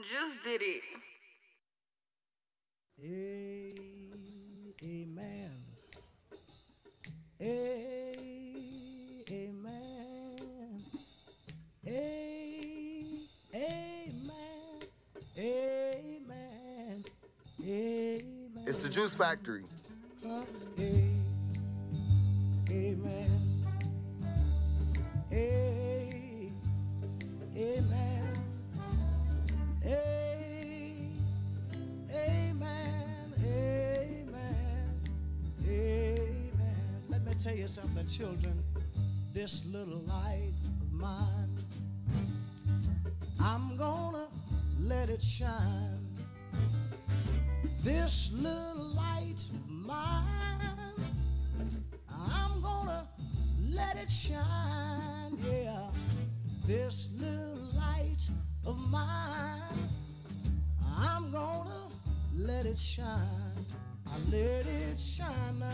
[0.00, 0.82] Just did it.
[4.82, 5.64] Amen.
[7.40, 8.04] Amen.
[9.30, 9.74] Amen.
[15.38, 17.04] Amen.
[17.62, 18.64] Amen.
[18.66, 19.64] It's the Juice Factory.
[20.24, 21.20] Amen.
[27.56, 28.19] Amen.
[37.50, 38.62] Tell you something, children.
[39.32, 41.58] This little light of mine,
[43.40, 44.28] I'm gonna
[44.78, 46.06] let it shine.
[47.82, 50.24] This little light of mine,
[52.08, 53.08] I'm gonna
[53.68, 55.36] let it shine.
[55.44, 55.88] Yeah,
[56.68, 58.28] this little light
[58.64, 59.88] of mine,
[60.96, 61.88] I'm gonna
[62.32, 63.66] let it shine.
[64.06, 65.64] I let it shine,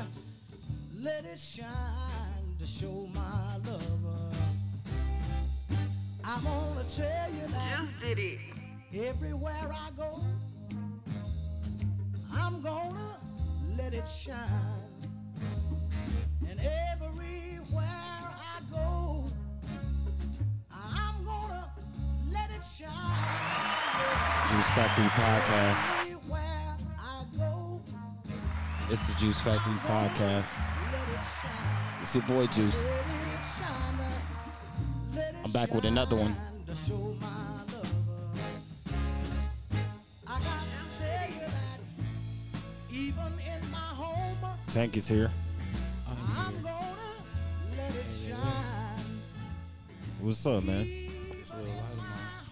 [1.06, 4.34] let it shine to show my lover.
[6.24, 8.38] I'm gonna tell you that Just did it.
[8.92, 10.20] everywhere I go,
[12.34, 13.20] I'm gonna
[13.78, 14.36] let it shine.
[16.48, 16.58] And
[16.92, 19.26] everywhere I go,
[20.72, 21.70] I'm gonna
[22.32, 22.90] let it shine.
[24.50, 26.00] Juice Factory Podcast.
[26.00, 27.80] Everywhere I go,
[28.90, 30.75] It's the Juice Factory Podcast.
[32.06, 32.84] It's your boy Juice.
[35.44, 36.36] I'm back with another one.
[44.70, 45.32] Tank is here.
[50.20, 50.86] What's up, man?
[50.86, 51.88] Light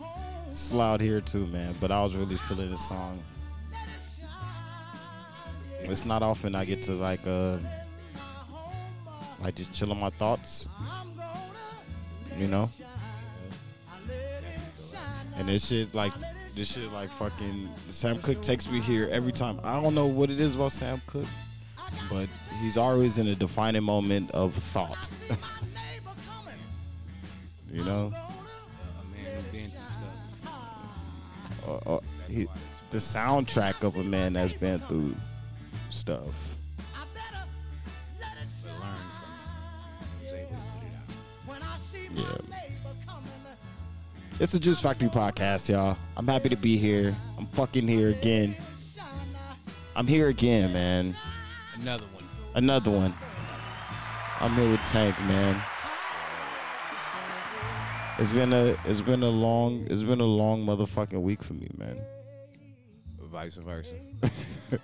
[0.00, 1.76] of It's loud here too, man.
[1.80, 3.22] But I was really feeling the song.
[5.78, 7.58] It's not often I get to like uh
[9.44, 10.66] like just chill on my thoughts,
[12.36, 12.68] you know.
[13.88, 14.00] I.
[15.36, 16.12] And this shit like
[16.54, 19.60] this shit like fucking Sam Cooke takes me here every time.
[19.62, 21.26] I don't know what it is about Sam Cooke,
[22.10, 22.28] but
[22.60, 25.08] he's always in a defining moment of thought.
[27.72, 28.12] You know,
[31.66, 32.46] uh, uh, he,
[32.90, 35.16] the soundtrack of a man that's been through
[35.90, 36.53] stuff.
[44.44, 45.96] It's the Juice Factory podcast, y'all.
[46.18, 47.16] I'm happy to be here.
[47.38, 48.54] I'm fucking here again.
[49.96, 51.16] I'm here again, man.
[51.80, 52.24] Another one.
[52.54, 53.14] Another one.
[54.40, 55.62] I'm here with Tank, man.
[58.18, 61.70] It's been a it's been a long it's been a long motherfucking week for me,
[61.78, 61.98] man.
[63.22, 63.94] Vice versa.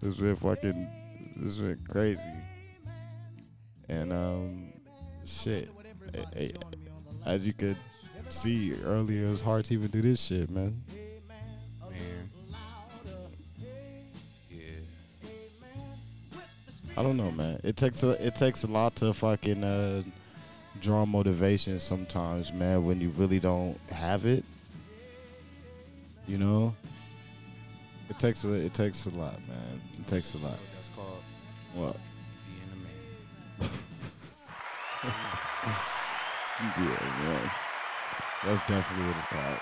[0.00, 0.88] It's been fucking
[1.42, 2.22] it's been crazy.
[3.88, 4.72] And um
[5.24, 5.70] shit.
[7.24, 7.76] As you could
[8.28, 10.82] see earlier, it was hard to even do this shit, man.
[11.28, 12.30] Man.
[14.50, 14.58] Yeah.
[16.96, 17.60] I don't know, man.
[17.62, 20.02] It takes a it takes a lot to fucking uh,
[20.80, 22.84] draw motivation sometimes, man.
[22.84, 24.44] When you really don't have it,
[26.26, 26.74] you know.
[28.08, 29.80] It takes a it takes a lot, man.
[29.98, 30.52] It takes a lot.
[30.52, 31.22] What that's called
[31.74, 31.96] What?
[32.46, 32.76] being a
[33.62, 33.70] man.
[36.78, 37.50] Yeah, man.
[38.44, 39.58] That's definitely what it's called.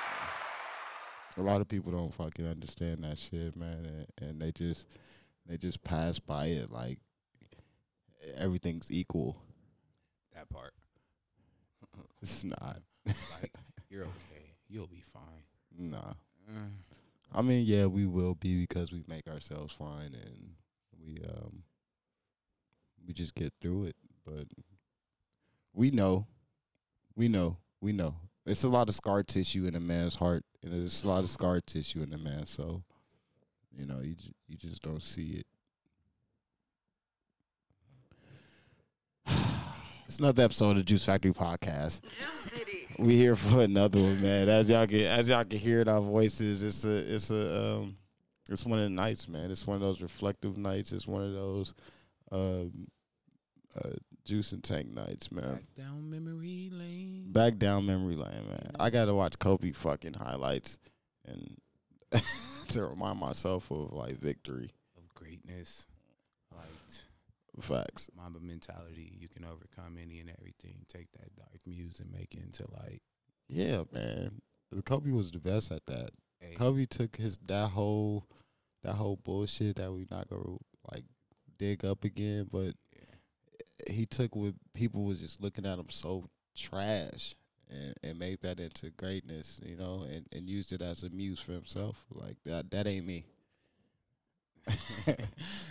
[1.36, 4.86] A lot of people don't fucking understand that shit, man, and, and they just
[5.46, 6.98] they just pass by it like
[8.36, 9.36] everything's equal.
[10.34, 10.72] That part.
[12.22, 12.78] It's not.
[13.06, 13.52] Like,
[13.90, 14.54] you're okay.
[14.68, 15.44] You'll be fine.
[15.76, 16.14] Nah.
[16.48, 16.68] Uh,
[17.34, 20.54] I mean, yeah, we will be because we make ourselves fine and
[20.98, 21.64] we um
[23.06, 23.96] we just get through it.
[24.24, 24.46] But
[25.74, 26.26] we know,
[27.14, 28.14] we know, we know.
[28.46, 31.30] It's a lot of scar tissue in a man's heart, and there's a lot of
[31.30, 32.44] scar tissue in a man.
[32.44, 32.82] So,
[33.76, 34.16] you know, you
[34.46, 35.46] you just don't see it.
[40.06, 42.00] It's another episode of the Juice Factory Podcast.
[42.98, 44.50] We here for another one, man.
[44.50, 46.62] As y'all can as y'all can hear our voices.
[46.62, 47.96] It's a it's a um
[48.50, 49.50] it's one of the nights, man.
[49.50, 50.92] It's one of those reflective nights.
[50.92, 51.74] It's one of those
[52.30, 52.86] um
[53.82, 55.44] uh juice and tank nights, man.
[55.44, 57.26] back down memory lane.
[57.32, 58.70] Back down memory lane, man.
[58.78, 60.78] I gotta watch Kobe fucking highlights
[61.26, 61.56] and
[62.68, 64.70] to remind myself of like victory.
[64.96, 65.86] Of greatness.
[66.52, 66.64] Like
[67.60, 68.10] Facts.
[68.16, 69.16] Mamba mentality.
[69.18, 70.84] You can overcome any and everything.
[70.88, 73.00] Take that dark muse and make it into light.
[73.48, 74.40] Yeah, man.
[74.84, 76.10] Kobe was the best at that.
[76.40, 78.26] Hey, Kobe took his that whole
[78.82, 80.58] that whole bullshit that we not gonna
[80.92, 81.04] like
[81.58, 82.74] dig up again, but
[83.88, 87.34] he took what people was just looking at him so trash
[87.70, 91.40] and, and made that into greatness, you know, and, and used it as a muse
[91.40, 92.04] for himself.
[92.10, 93.24] Like that that ain't me.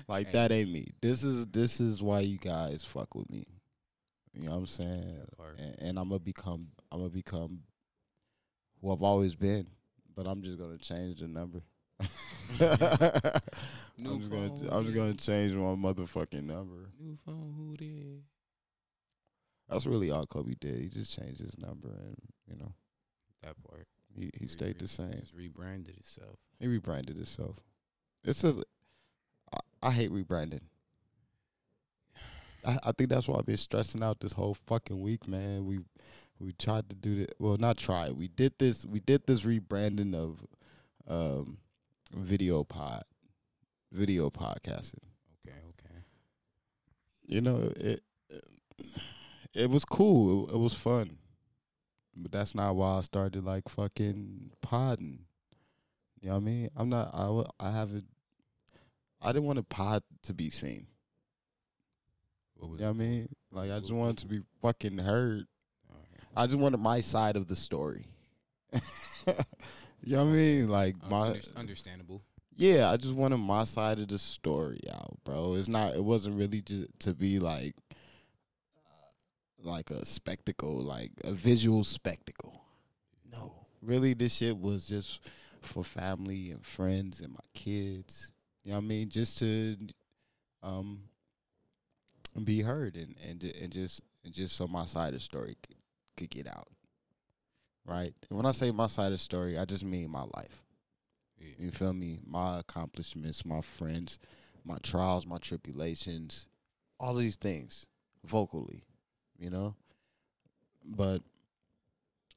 [0.08, 0.34] like Hey.
[0.34, 0.92] that ain't me.
[1.02, 3.46] This is this is why you guys fuck with me.
[4.34, 5.28] You know what I'm saying?
[5.58, 7.62] and, and I'm gonna become I'm gonna become
[8.82, 9.68] who I've always been,
[10.16, 11.62] but I'm just gonna change the number.
[13.98, 16.90] New I'm just gonna I'm just gonna change my motherfucking number.
[17.00, 18.24] New phone, who did?
[19.70, 20.80] That's really all Kobe did.
[20.80, 22.16] He just changed his number, and
[22.48, 22.74] you know
[23.42, 23.88] That part.
[24.16, 25.14] he he Re- stayed re- the same.
[25.20, 26.38] Just rebranded itself.
[26.60, 27.60] He rebranded himself.
[28.24, 28.62] It's a
[29.54, 30.62] I, I hate rebranding.
[32.66, 35.66] I, I think that's why I've been stressing out this whole fucking week, man.
[35.66, 35.80] We
[36.40, 37.36] we tried to do it.
[37.40, 38.10] Well, not try.
[38.12, 38.86] We did this.
[38.86, 40.46] We did this rebranding of
[41.08, 41.58] um
[42.14, 43.04] video pod,
[43.92, 45.04] video podcasting.
[45.46, 46.04] Okay, okay.
[47.26, 48.04] You know, it
[49.54, 50.48] it was cool.
[50.50, 51.18] It, it was fun,
[52.16, 55.26] but that's not why I started like fucking podding.
[56.22, 56.70] You know what I mean?
[56.76, 57.12] I'm not.
[57.14, 58.06] I I haven't.
[59.22, 60.88] I didn't want a pod to be seen.
[62.56, 63.30] What You know what I mean?
[63.52, 65.46] Like I just wanted to be fucking heard.
[66.36, 68.06] I just wanted my side of the story.
[70.04, 70.70] you know what I mean?
[70.70, 72.22] Like Un- my understandable.
[72.56, 75.54] yeah, I just wanted my side of the story out, bro.
[75.56, 75.96] It's not.
[75.96, 77.76] It wasn't really just to be like,
[79.62, 82.62] like a spectacle, like a visual spectacle.
[83.32, 85.30] No, really, this shit was just
[85.62, 88.32] for family and friends and my kids.
[88.64, 89.10] You know what I mean?
[89.10, 89.78] Just to,
[90.62, 91.00] um,
[92.44, 95.76] be heard and and and just and just so my side of the story could,
[96.18, 96.68] could get out.
[97.86, 98.14] Right.
[98.30, 100.64] And when I say my side of the story, I just mean my life.
[101.38, 101.48] Yeah.
[101.60, 102.20] You feel me?
[102.26, 104.20] My accomplishments, my friends,
[104.64, 106.48] my trials, my tribulations,
[107.00, 107.86] all these things
[108.26, 108.86] vocally,
[109.38, 109.76] you know?
[110.86, 111.22] But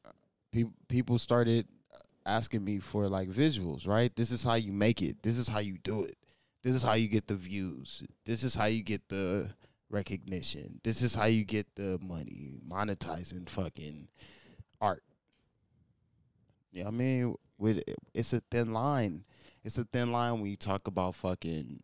[0.04, 0.10] uh,
[0.52, 4.14] pe- people started uh, asking me for like visuals, right?
[4.16, 5.22] This is how you make it.
[5.22, 6.18] This is how you do it.
[6.64, 8.02] This is how you get the views.
[8.24, 9.48] This is how you get the
[9.90, 10.80] recognition.
[10.82, 14.08] This is how you get the money monetizing fucking
[14.80, 15.04] art.
[16.76, 17.34] You know what I mean?
[17.56, 17.82] With
[18.12, 19.24] it's a thin line.
[19.64, 21.80] It's a thin line when you talk about fucking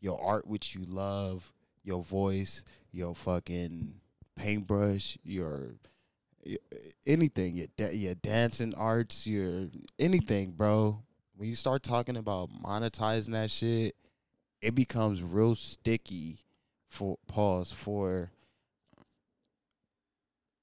[0.00, 1.52] your art which you love,
[1.84, 3.92] your voice, your fucking
[4.34, 5.74] paintbrush, your,
[6.46, 6.60] your
[7.06, 9.66] anything, your da- your dancing arts, your
[9.98, 11.02] anything, bro.
[11.36, 13.94] When you start talking about monetizing that shit,
[14.62, 16.38] it becomes real sticky
[16.88, 18.30] for pause for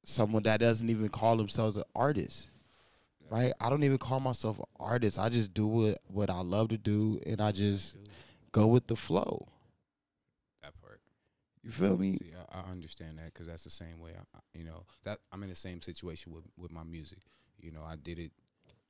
[0.03, 2.48] someone that doesn't even call themselves an artist
[3.29, 3.53] right?
[3.59, 5.17] I don't even call myself an artist.
[5.19, 7.95] I just do what what I love to do, and I just
[8.51, 9.47] go with the flow.
[10.63, 11.01] that part.
[11.63, 12.13] You feel me?
[12.17, 14.11] See, I, I understand that because that's the same way.
[14.17, 17.19] I, you know, that I'm in the same situation with with my music.
[17.59, 18.31] You know, I did it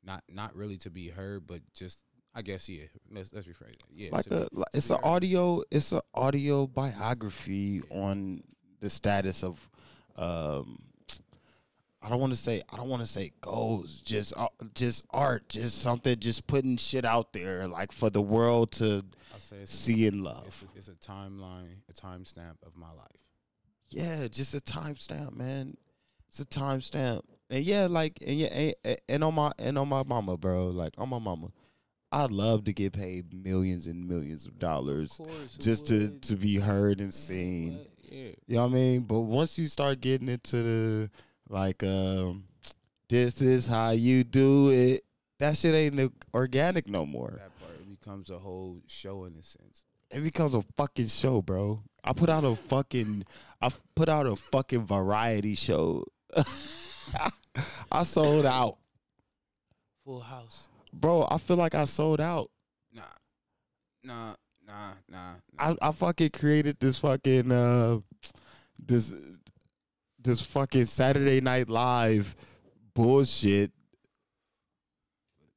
[0.04, 2.04] not not really to be heard, but just
[2.36, 2.84] I guess yeah.
[3.12, 3.84] Let's let's rephrase that.
[3.94, 7.98] Yeah, like a be- it's an audio it's an audio biography Yeah.
[7.98, 8.42] on
[8.80, 9.68] the status of
[10.16, 10.78] um
[12.02, 15.50] I don't want to say I don't want to say goals just uh, just art
[15.50, 19.04] just something just putting shit out there like for the world to
[19.36, 20.46] I say a, see and love.
[20.76, 23.06] it's a, it's a timeline, a timestamp of my life.
[23.90, 25.76] Yeah, just a timestamp, man.
[26.30, 27.24] It's a timestamp.
[27.50, 30.68] And yeah, like and yeah, and, and- on my and on my mama, bro.
[30.68, 31.48] Like on my mama.
[32.12, 36.56] I'd love to get paid millions and millions of dollars course, just to to be
[36.58, 37.80] heard and seen.
[38.02, 39.02] Yeah, You know what I mean?
[39.02, 41.12] But once you start getting into the
[41.50, 42.46] like um
[43.10, 45.04] this is how you do it,
[45.40, 47.32] that shit ain't organic no more.
[47.32, 49.86] that part it becomes a whole show in a sense.
[50.12, 51.84] It becomes a fucking show, bro.
[52.04, 53.26] I put out a fucking
[53.62, 56.06] I put out a fucking variety show.
[57.92, 58.78] I sold out.
[60.06, 60.70] Full House.
[60.94, 62.50] Bro, I feel like I sold out.
[62.94, 63.02] Nah,
[64.04, 64.34] nah,
[64.66, 65.34] nah, nah.
[65.58, 65.76] nah.
[65.82, 68.00] I, I fucking created this fucking uh
[68.80, 69.14] this
[70.22, 72.36] this fucking Saturday Night Live
[72.94, 73.72] bullshit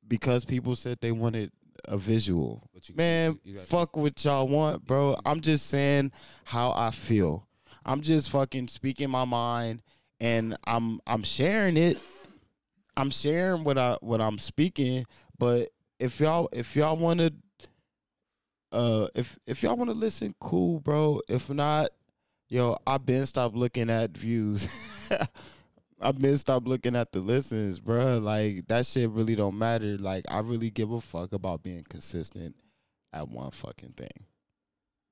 [0.07, 1.51] because people said they wanted
[1.87, 2.69] a visual.
[2.85, 5.17] You- Man, you got- fuck what y'all want, bro.
[5.25, 6.13] I'm just saying
[6.45, 7.47] how I feel.
[7.85, 9.83] I'm just fucking speaking my mind
[10.21, 12.01] and I'm I'm sharing it.
[12.97, 15.05] I'm sharing what I what I'm speaking,
[15.39, 17.33] but if y'all if y'all want to
[18.71, 21.21] uh if if y'all want to listen cool, bro.
[21.29, 21.91] If not,
[22.53, 24.69] yo, I've been stopped looking at views.
[26.01, 28.19] I've been stop looking at the listens, bro.
[28.19, 29.97] Like that shit really don't matter.
[29.97, 32.55] Like I really give a fuck about being consistent
[33.13, 34.27] at one fucking thing.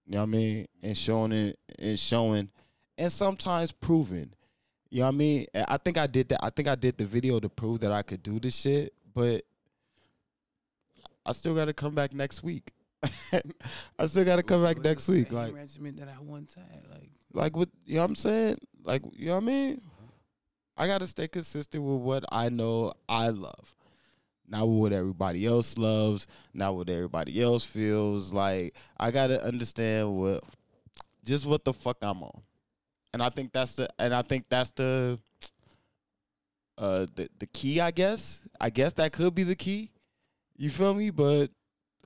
[0.06, 0.66] You know what I mean?
[0.82, 2.50] And showing it and showing
[2.99, 4.32] and sometimes proving.
[4.90, 5.47] You know what I mean?
[5.54, 6.44] I think I did that.
[6.44, 9.42] I think I did the video to prove that I could do this shit, but
[11.25, 12.73] I still got to come back next week.
[13.99, 15.32] I still got to come back next week.
[15.32, 18.57] Like regiment that I one time, like like what you know what I'm saying?
[18.85, 19.81] Like you know what I mean?
[20.77, 23.75] I gotta stay consistent with what I know I love.
[24.49, 28.33] Not what everybody else loves, not what everybody else feels.
[28.33, 30.43] Like I gotta understand what
[31.25, 32.43] just what the fuck I'm on.
[33.13, 35.19] And I think that's the and I think that's the
[36.79, 38.43] uh the, the key, I guess.
[38.61, 39.91] I guess that could be the key.
[40.57, 41.11] You feel me?
[41.11, 41.51] But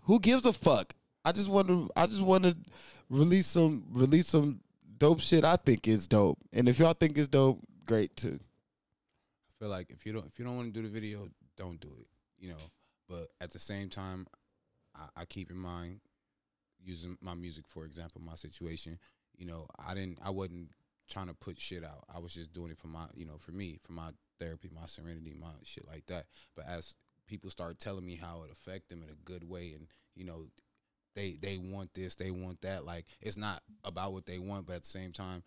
[0.03, 0.93] who gives a fuck?
[1.25, 2.57] I just want to I just want to
[3.09, 4.61] release some release some
[5.05, 6.39] dope shit I think is dope.
[6.53, 8.41] And if y'all think it's dope, great too.
[8.41, 11.79] I feel like if you don't if you don't want to do the video, don't
[11.79, 12.07] do it.
[12.39, 12.65] You know,
[13.09, 14.27] but at the same time,
[14.97, 16.01] I, I keep in mind
[16.83, 18.99] using my music for example, my situation.
[19.37, 20.71] You know, I didn't I wasn't
[21.11, 22.05] trying to put shit out.
[22.15, 24.09] I was just doing it for my you know for me for my
[24.41, 26.25] therapy, my serenity, my shit like that.
[26.57, 26.95] But as
[27.27, 30.47] people start telling me how it affect them in a good way, and you know
[31.15, 32.85] they they want this, they want that.
[32.85, 35.43] Like it's not about what they want, but at the same time,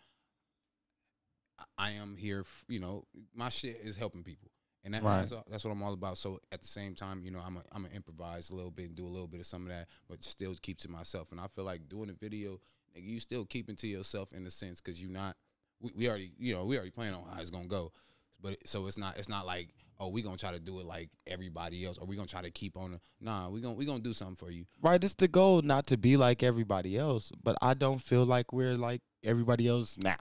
[1.78, 2.46] I am here.
[2.68, 3.06] You know,
[3.36, 4.52] my shit is helping people,
[4.84, 5.28] and that, right.
[5.28, 6.18] that's, that's what I'm all about.
[6.18, 8.88] So at the same time, you know, I'm a, I'm gonna improvise a little bit
[8.88, 11.32] and do a little bit of some of that, but still keep to myself.
[11.32, 12.60] And I feel like doing a video,
[12.96, 15.36] nigga, you still keeping to yourself in a sense because you're not.
[15.80, 17.92] We, we already, you know, we already plan on how it's gonna go,
[18.41, 19.17] but so it's not.
[19.17, 22.15] It's not like oh, we gonna try to do it like everybody else, or we
[22.15, 23.00] gonna try to keep on.
[23.20, 24.65] Nah, we gonna we gonna do something for you.
[24.82, 28.53] Right, it's the goal not to be like everybody else, but I don't feel like
[28.53, 30.17] we're like everybody else now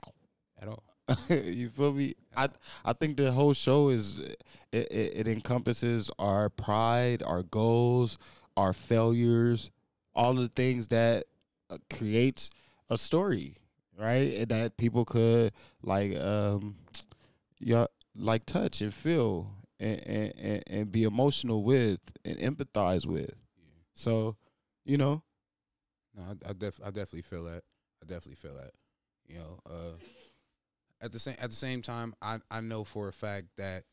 [0.61, 0.83] at all.
[1.29, 2.15] you feel me?
[2.35, 2.49] I
[2.83, 8.17] I think the whole show is it, it, it encompasses our pride, our goals,
[8.55, 9.71] our failures,
[10.15, 11.25] all the things that
[11.69, 12.49] uh, creates
[12.89, 13.55] a story,
[13.97, 14.33] right?
[14.33, 16.75] And that people could like um
[17.59, 17.85] yeah
[18.17, 23.29] like touch and feel and, and, and, be emotional with and empathize with.
[23.29, 23.65] Yeah.
[23.93, 24.37] So,
[24.85, 25.23] you know.
[26.15, 27.63] No, I, I, def, I definitely feel that.
[28.01, 28.71] I definitely feel that.
[29.27, 29.91] You know, uh,
[31.01, 33.83] at the same at the same time, I, I know for a fact that,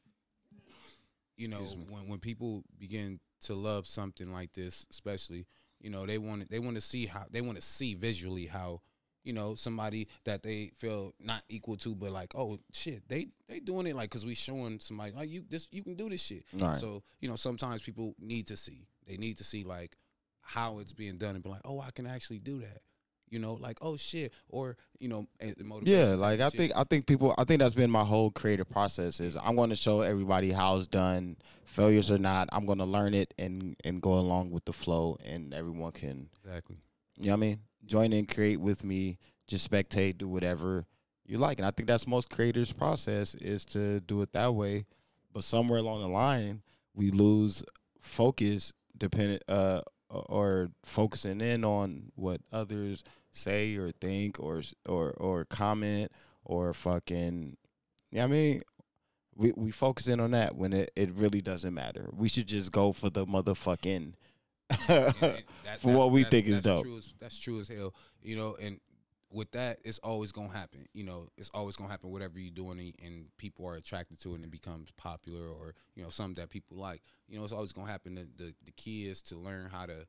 [1.37, 5.47] you know, when when people begin to love something like this, especially,
[5.81, 8.81] you know, they want they want to see how they want to see visually how
[9.25, 13.59] you know somebody that they feel not equal to but like oh shit they they
[13.59, 16.45] doing it like because we showing somebody like you this you can do this shit.
[16.53, 16.79] Right.
[16.79, 18.87] so you know sometimes people need to see.
[19.07, 19.97] They need to see like
[20.41, 22.83] how it's being done and be like oh i can actually do that.
[23.31, 25.27] You know like oh shit or you know
[25.83, 26.59] yeah like i shit.
[26.59, 29.71] think i think people i think that's been my whole creative process is i'm going
[29.71, 32.49] to show everybody how it's done failures or not.
[32.53, 36.29] I'm going to learn it and and go along with the flow and everyone can
[36.45, 36.77] exactly.
[37.17, 40.87] You know what i mean join in, create with me, just spectate, do whatever
[41.27, 41.59] you like.
[41.59, 44.85] And I think that's most creators' process is to do it that way.
[45.33, 46.63] But somewhere along the line,
[46.95, 47.65] we lose
[48.01, 55.45] focus, dependent uh, or focusing in on what others say or think or or or
[55.45, 56.13] comment
[56.45, 57.57] or fucking.
[58.11, 58.63] Yeah, you know I mean,
[59.35, 62.09] we we focus in on that when it, it really doesn't matter.
[62.13, 64.15] We should just go for the motherfucking
[64.69, 65.45] that,
[65.79, 66.85] for what we think is dope.
[66.85, 67.95] True as, that's true as hell.
[68.23, 68.81] You know, and
[69.31, 70.87] with that, it's always gonna happen.
[70.95, 72.11] You know, it's always gonna happen.
[72.11, 76.03] Whatever you're doing, and people are attracted to it, and it becomes popular, or you
[76.03, 77.03] know, something that people like.
[77.29, 78.15] You know, it's always gonna happen.
[78.15, 80.07] The the, the key is to learn how to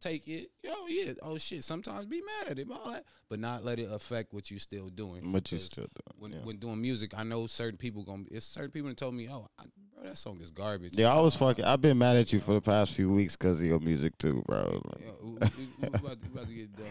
[0.00, 0.48] take it.
[0.62, 1.12] Yo, yeah.
[1.22, 1.64] Oh shit.
[1.64, 4.88] Sometimes be mad at it, all that, but not let it affect what you still
[4.88, 5.32] doing.
[5.32, 6.18] What you still doing?
[6.18, 6.38] When yeah.
[6.44, 8.24] when doing music, I know certain people gonna.
[8.30, 10.92] It's certain people that told me, oh, I, bro, that song is garbage.
[10.94, 11.64] Yeah, I was fucking.
[11.64, 14.42] I've been mad at you for the past few weeks because of your music too,
[14.46, 14.82] bro.
[14.84, 15.00] Like.
[15.00, 16.86] You know, we, we, we, about to, about to get done.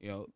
[0.00, 0.26] You know.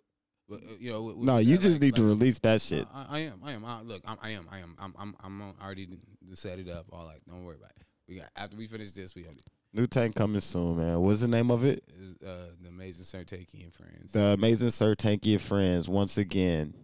[0.48, 2.84] But, uh, you know, no, you just like, need like, to release that shit.
[2.92, 3.64] I, I am, I am.
[3.64, 4.74] I, look, I'm, I am, I am.
[4.80, 5.86] I'm, I'm, I'm already
[6.34, 6.86] set it up.
[6.92, 7.86] All like, don't worry about it.
[8.08, 9.26] We got after we finish this, we.
[9.72, 11.00] New tank coming soon, man.
[11.00, 11.84] What's the name of it?
[12.24, 14.12] uh, the Amazing Sir Tanky and Friends.
[14.12, 15.88] The Amazing Sir Tanky and Friends.
[15.88, 16.74] Once again,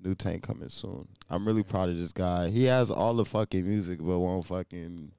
[0.00, 1.08] new tank coming soon.
[1.30, 2.48] I'm really proud of this guy.
[2.48, 5.12] He has all the fucking music, but won't fucking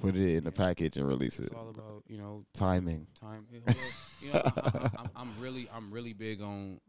[0.00, 1.46] put it in the package and release it.
[1.46, 3.06] It's all about you know timing.
[3.18, 3.46] Time.
[3.50, 6.80] You know, I, I'm, I'm really, I'm really big on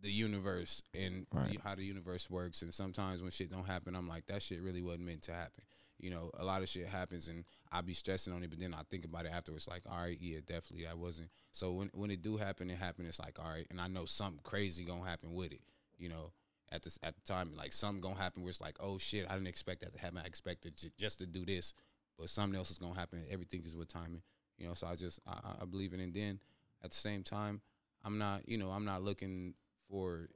[0.00, 1.58] the universe and right.
[1.62, 2.62] how the universe works.
[2.62, 5.62] And sometimes when shit don't happen, I'm like, that shit really wasn't meant to happen
[6.02, 8.74] you know, a lot of shit happens and I'll be stressing on it, but then
[8.74, 11.30] I think about it afterwards, like, all right, yeah, definitely that wasn't.
[11.52, 13.06] So when when it do happen, it happen.
[13.06, 15.62] It's like, all right, and I know something crazy gonna happen with it,
[15.96, 16.32] you know,
[16.72, 19.34] at this at the time, like something gonna happen where it's like, oh shit, I
[19.34, 20.18] didn't expect that to happen.
[20.18, 21.72] I expected j- just to do this,
[22.18, 23.22] but something else is gonna happen.
[23.30, 24.22] Everything is with timing,
[24.58, 24.74] you know.
[24.74, 26.04] So I just I, I- believe in it.
[26.04, 26.40] And then
[26.82, 27.60] at the same time,
[28.04, 29.54] I'm not, you know, I'm not looking
[29.88, 30.28] for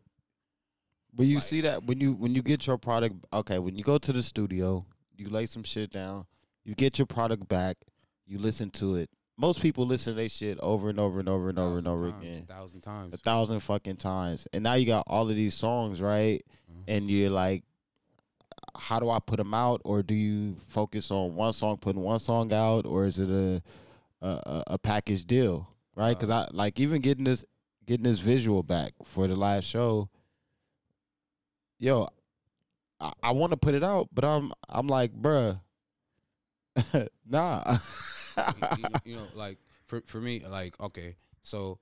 [1.13, 3.83] But you Like- see that when you when you get your product, okay, when you
[3.85, 4.87] go to the studio,
[5.19, 6.27] you lay some shit down,
[6.65, 7.77] you get your product back,
[8.27, 9.11] you listen to it.
[9.39, 12.11] Most people listen to their shit over and over and over and over and over
[12.11, 13.13] times, again, thousand times.
[13.15, 14.49] a thousand fucking times.
[14.53, 16.43] And now you got all of these songs, right?
[16.73, 16.83] Mhm.
[16.89, 17.63] And you're like,
[18.75, 19.83] how do I put them out?
[19.85, 23.63] Or do you focus on one song, putting one song out, or is it a
[24.23, 26.19] a, a- a package deal, right?
[26.19, 27.45] Because I like even getting this
[27.85, 30.09] getting this visual back for the last show.
[31.79, 32.09] Yo,
[33.01, 35.61] I, I want to put it out, but I'm I'm like, bruh,
[37.27, 37.79] nah.
[38.37, 41.79] you, you know, like for for me, like okay, so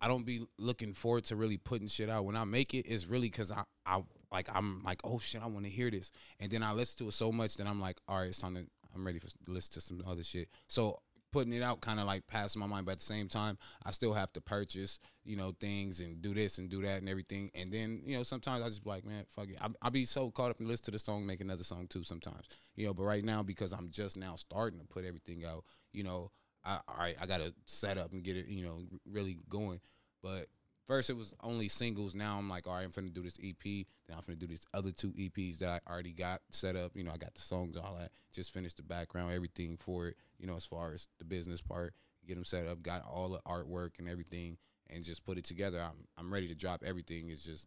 [0.00, 2.24] I don't be looking forward to really putting shit out.
[2.24, 5.46] When I make it, it's really because I I like I'm like oh shit, I
[5.46, 7.98] want to hear this, and then I listen to it so much that I'm like,
[8.08, 10.48] all right, it's time to I'm ready for to listen to some other shit.
[10.68, 11.00] So
[11.34, 13.90] putting it out kind of like passing my mind, but at the same time, I
[13.90, 17.50] still have to purchase you know things and do this and do that and everything.
[17.56, 19.58] And then you know sometimes I just be like, man, fuck it.
[19.60, 22.04] I I be so caught up and listen to the song, make another song too
[22.04, 22.46] sometimes.
[22.76, 26.04] You know, but right now because I'm just now starting to put everything out, you
[26.04, 26.30] know,
[26.64, 29.80] I all right, I gotta set up and get it, you know, really going.
[30.22, 30.46] But
[30.86, 32.14] first it was only singles.
[32.14, 33.62] Now I'm like, all right, I'm finna do this EP.
[33.64, 36.92] Then I'm finna do these other two EPs that I already got set up.
[36.94, 38.12] You know, I got the songs, all that.
[38.32, 40.16] Just finished the background, everything for it.
[40.44, 41.94] You know, as far as the business part,
[42.26, 44.58] get them set up, got all the artwork and everything,
[44.90, 45.80] and just put it together.
[45.80, 47.30] I'm I'm ready to drop everything.
[47.30, 47.66] It's just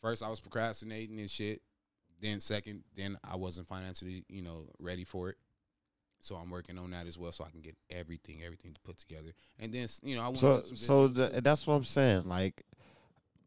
[0.00, 1.62] first I was procrastinating and shit.
[2.20, 5.36] Then second, then I wasn't financially, you know, ready for it.
[6.20, 8.98] So I'm working on that as well, so I can get everything, everything to put
[8.98, 9.32] together.
[9.58, 12.26] And then you know, I want so so the, that's what I'm saying.
[12.26, 12.62] Like,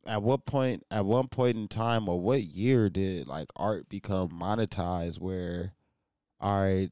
[0.05, 4.31] at what point, at one point in time, or what year did like art become
[4.31, 5.19] monetized?
[5.19, 5.71] Where,
[6.41, 6.91] all right,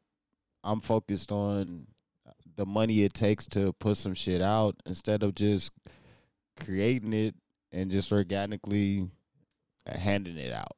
[0.63, 1.87] I'm focused on
[2.55, 5.71] the money it takes to put some shit out instead of just
[6.59, 7.35] creating it
[7.71, 9.09] and just organically
[9.85, 10.75] handing it out.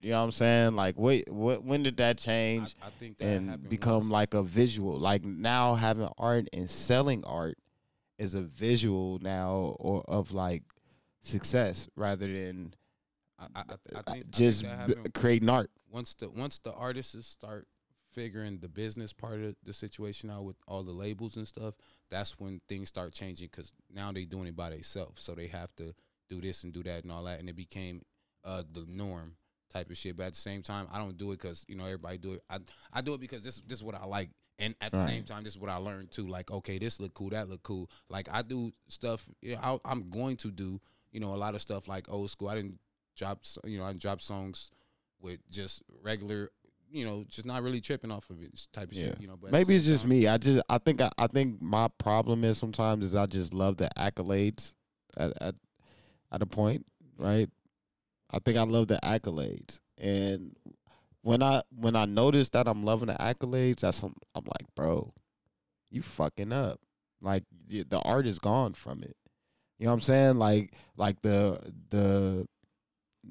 [0.00, 0.76] You know what I'm saying?
[0.76, 1.64] Like, wait, what?
[1.64, 2.76] When did that change?
[2.82, 4.10] I, I think that and become once.
[4.10, 4.98] like a visual.
[4.98, 7.58] Like now having art and selling art
[8.18, 10.62] is a visual now or of like
[11.22, 12.74] success rather than
[13.38, 13.62] I, I,
[13.96, 15.70] I, think just I think that b- happened creating art.
[15.90, 17.66] once the once the artists start
[18.16, 21.74] figuring the business part of the situation out with all the labels and stuff,
[22.10, 25.74] that's when things start changing because now they doing it by themselves, so they have
[25.76, 25.94] to
[26.28, 28.02] do this and do that and all that, and it became
[28.44, 29.36] uh, the norm
[29.72, 30.16] type of shit.
[30.16, 32.42] But at the same time, I don't do it because you know everybody do it.
[32.50, 32.58] I
[32.92, 34.30] I do it because this this is what I like.
[34.58, 35.04] And at the Right.
[35.10, 36.26] same time, this is what I learned too.
[36.26, 37.90] Like, okay, this look cool, that look cool.
[38.08, 39.28] Like, I do stuff.
[39.42, 40.80] You know, I, I'm going to do,
[41.12, 42.48] you know, a lot of stuff like old school.
[42.48, 42.78] I didn't
[43.16, 44.70] drop, you know, I drop songs
[45.20, 46.50] with just regular,
[46.90, 49.06] you know, just not really tripping off of it type of Yeah.
[49.06, 49.20] shit.
[49.20, 50.26] You know, but Maybe it's just time- me.
[50.28, 53.76] I just I think I, I think my problem is sometimes is I just love
[53.76, 54.74] the accolades
[55.16, 55.54] at at
[56.32, 56.86] at a point,
[57.18, 57.48] right?
[58.30, 59.80] I think I love the accolades.
[59.98, 60.54] And
[61.22, 65.12] when I when I notice that I'm loving the accolades, that's I'm, I'm like, bro,
[65.90, 66.80] you fucking up.
[67.20, 69.16] Like the, the art is gone from it.
[69.78, 70.36] You know what I'm saying?
[70.38, 72.46] Like like the the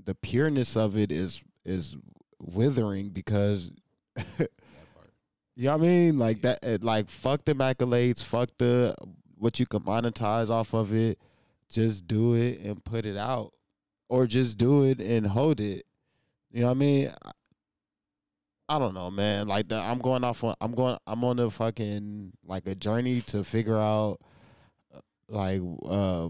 [0.05, 1.95] the pureness of it is is
[2.39, 3.71] withering because
[5.55, 6.19] you know what I mean?
[6.19, 8.95] Like that, it, like fuck the accolades, fuck the
[9.37, 11.19] what you can monetize off of it.
[11.69, 13.53] Just do it and put it out,
[14.09, 15.85] or just do it and hold it.
[16.51, 17.13] You know what I mean?
[17.23, 17.31] I,
[18.67, 19.47] I don't know, man.
[19.47, 23.21] Like the, I'm going off on, I'm going, I'm on a fucking like a journey
[23.21, 24.19] to figure out,
[24.93, 26.29] uh, like, uh,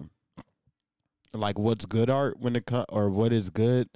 [1.33, 3.89] like what's good art when it comes, or what is good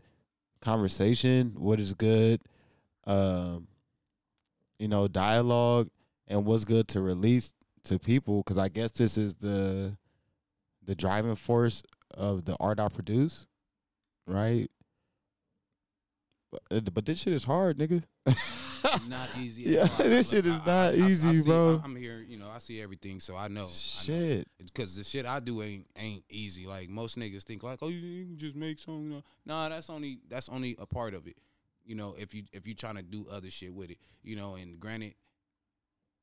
[0.62, 2.42] conversation, what is good,
[3.06, 3.68] um
[4.78, 5.90] you know, dialogue
[6.28, 9.98] and what's good to release to people because I guess this is the
[10.86, 13.46] the driving force of the art I produce,
[14.26, 14.70] right?
[16.52, 18.04] But, uh, but this shit is hard, nigga.
[19.10, 19.64] not easy.
[19.64, 20.06] Yeah, all.
[20.06, 21.82] This shit is I- not I- easy, see- bro.
[21.84, 23.68] I'm here, you know, I see everything, so I know.
[23.68, 24.48] Shit.
[24.64, 26.66] Because the shit I do ain't ain't easy.
[26.68, 29.10] Like most niggas think, like, oh, you, you can just make songs.
[29.12, 31.38] No, Nah, that's only that's only a part of it.
[31.86, 34.56] You know, if you if you trying to do other shit with it, you know,
[34.56, 35.16] and granted,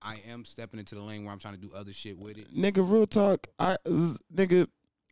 [0.03, 2.55] I am stepping into the lane where I'm trying to do other shit with it.
[2.55, 3.47] Nigga, real talk.
[3.59, 4.69] I nigga,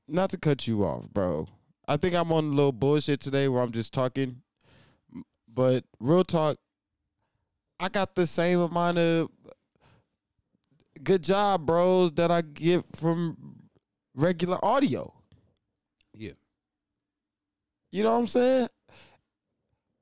[0.06, 1.48] not to cut you off, bro.
[1.88, 4.42] I think I'm on a little bullshit today where I'm just talking.
[5.52, 6.56] But real talk,
[7.78, 9.28] I got the same amount of
[11.02, 13.36] good job, bros, that I get from
[14.14, 15.12] regular audio.
[16.14, 16.32] Yeah.
[17.90, 18.68] You know what I'm saying?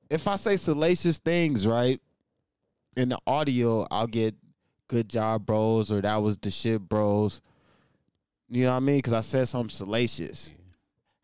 [0.09, 1.99] If I say salacious things, right,
[2.95, 4.35] in the audio, I'll get
[4.87, 7.41] good job, bros, or that was the shit, bros.
[8.49, 8.97] You know what I mean?
[8.97, 10.51] Because I said something salacious.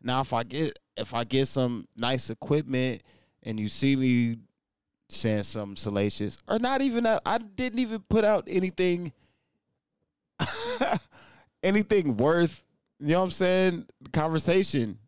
[0.02, 3.02] Now, if I get if I get some nice equipment
[3.42, 4.36] and you see me
[5.12, 9.12] saying something salacious, or not even that, I didn't even put out anything,
[11.62, 12.62] anything worth.
[12.98, 13.86] You know what I'm saying?
[14.12, 14.98] Conversation.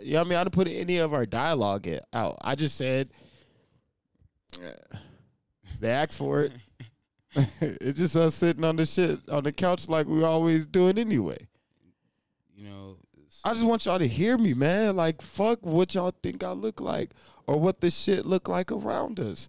[0.00, 0.38] You know what I mean?
[0.38, 2.38] I didn't put any of our dialogue out.
[2.40, 3.10] I just said
[5.80, 6.52] they asked for it.
[7.60, 11.38] it's just us sitting on the shit on the couch like we always doing anyway.
[12.56, 12.96] You know,
[13.44, 14.96] I just want y'all to hear me, man.
[14.96, 17.10] Like, fuck what y'all think I look like
[17.50, 19.48] or what the shit look like around us.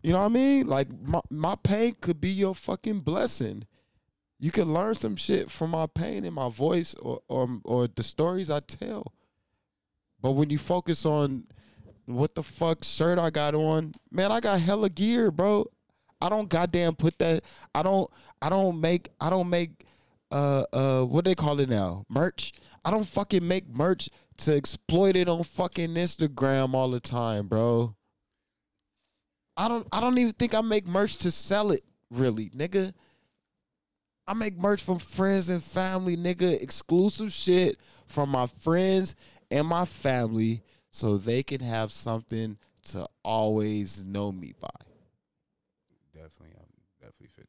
[0.00, 0.68] You know what I mean?
[0.68, 3.66] Like, my, my pain could be your fucking blessing.
[4.38, 8.04] You could learn some shit from my pain and my voice or, or, or the
[8.04, 9.12] stories I tell.
[10.20, 11.46] But when you focus on
[12.06, 15.66] what the fuck shirt I got on, man, I got hella gear, bro.
[16.20, 17.42] I don't goddamn put that.
[17.74, 18.08] I don't.
[18.40, 19.08] I don't make.
[19.20, 19.84] I don't make.
[20.30, 22.04] Uh, uh, what they call it now?
[22.08, 22.52] Merch.
[22.84, 27.94] I don't fucking make merch to exploit it on fucking Instagram all the time, bro.
[29.56, 29.86] I don't.
[29.92, 32.92] I don't even think I make merch to sell it, really, nigga.
[34.26, 36.60] I make merch from friends and family, nigga.
[36.62, 39.14] Exclusive shit from my friends
[39.50, 44.68] and my family, so they can have something to always know me by.
[46.14, 46.66] definitely, I'm
[47.00, 47.48] definitely fit.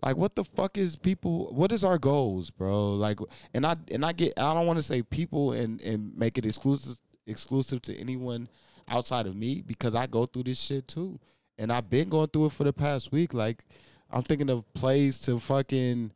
[0.00, 2.90] Like what the fuck is people what is our goals, bro?
[2.90, 3.18] Like
[3.52, 6.46] and I and I get I don't want to say people and and make it
[6.46, 8.48] exclusive exclusive to anyone
[8.88, 11.18] outside of me because I go through this shit too.
[11.58, 13.34] And I've been going through it for the past week.
[13.34, 13.64] Like
[14.10, 16.12] I'm thinking of plays to fucking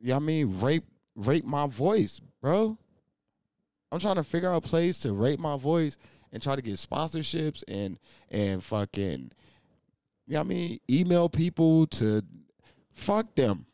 [0.00, 2.76] you know I mean, rape rape my voice, bro.
[3.90, 5.96] I'm trying to figure out plays to rape my voice
[6.32, 7.98] and try to get sponsorships and
[8.30, 9.30] and fucking
[10.26, 12.22] you know I mean, email people to
[12.98, 13.64] fuck them.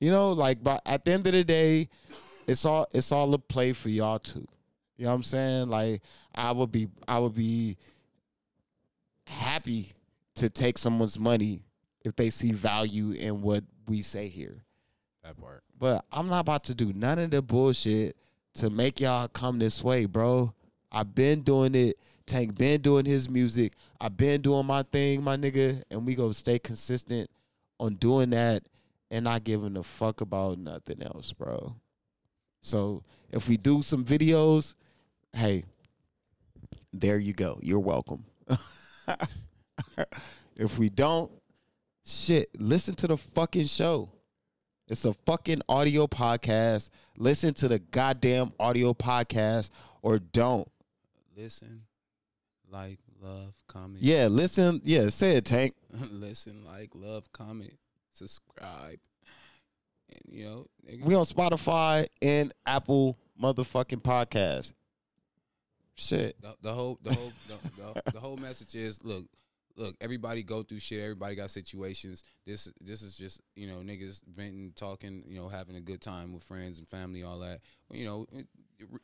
[0.00, 1.88] You know, like but at the end of the day,
[2.46, 4.46] it's all it's all a play for y'all too.
[4.96, 5.68] You know what I'm saying?
[5.68, 6.02] Like
[6.34, 7.76] I would be I would be
[9.26, 9.92] happy
[10.36, 11.62] to take someone's money
[12.04, 14.64] if they see value in what we say here.
[15.22, 15.62] That part.
[15.78, 18.16] But I'm not about to do none of the bullshit
[18.56, 20.54] to make y'all come this way, bro.
[20.92, 21.98] I've been doing it.
[22.26, 23.74] Tank been doing his music.
[24.00, 27.30] I've been doing my thing, my nigga, and we gonna stay consistent
[27.78, 28.62] on doing that
[29.10, 31.76] and not giving a fuck about nothing else, bro.
[32.62, 34.74] So if we do some videos,
[35.34, 35.64] hey,
[36.92, 37.58] there you go.
[37.62, 38.24] You're welcome.
[40.56, 41.30] if we don't,
[42.06, 44.10] shit, listen to the fucking show.
[44.88, 46.90] It's a fucking audio podcast.
[47.16, 49.70] Listen to the goddamn audio podcast
[50.02, 50.68] or don't.
[51.36, 51.82] Listen,
[52.74, 54.02] like, love, comment.
[54.02, 54.80] Yeah, listen.
[54.84, 55.74] Yeah, say it, Tank.
[56.10, 57.72] Listen, like, love, comment,
[58.12, 58.98] subscribe,
[60.08, 64.72] and you know, nigga, We on Spotify and Apple motherfucking podcast.
[65.96, 66.40] Shit.
[66.42, 67.70] the, the whole the whole the,
[68.02, 69.26] the, the whole message is look
[69.76, 74.22] look everybody go through shit everybody got situations this this is just you know niggas
[74.26, 77.60] venting talking you know having a good time with friends and family all that
[77.92, 78.26] you know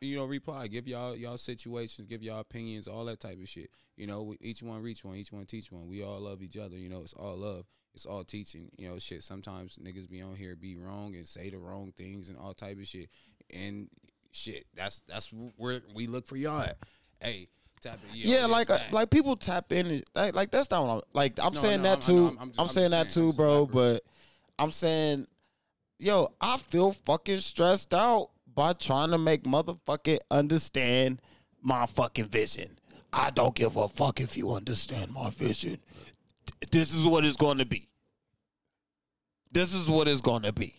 [0.01, 3.71] you know reply give y'all y'all situations give y'all opinions all that type of shit
[3.97, 6.57] you know we- each one reach one each one teach one we all love each
[6.57, 7.64] other you know it's all love
[7.95, 11.51] it's all teaching you know shit sometimes niggas be on here be wrong and say
[11.51, 13.09] the wrong things and all type of shit
[13.51, 13.88] and
[14.33, 16.77] shit that's that's where we look for y'all at
[17.21, 17.49] hey
[17.81, 20.03] tap it yo, yeah, like uh, like people tap in.
[20.14, 21.38] Like, like that's not what I'm like.
[21.43, 22.27] I'm No, saying no, that I'm- too.
[22.27, 23.64] I'm- I'm just- I'm, saying that too, bro.
[23.64, 24.03] But
[24.59, 25.27] I'm saying,
[25.99, 31.23] yo, I feel fucking stressed out by trying to make motherfucking understand
[31.62, 32.68] my fucking vision.
[33.11, 35.79] I don't give a fuck if you understand my vision.
[36.70, 37.88] This is what it's going to be.
[39.51, 40.75] This is what it's going to be.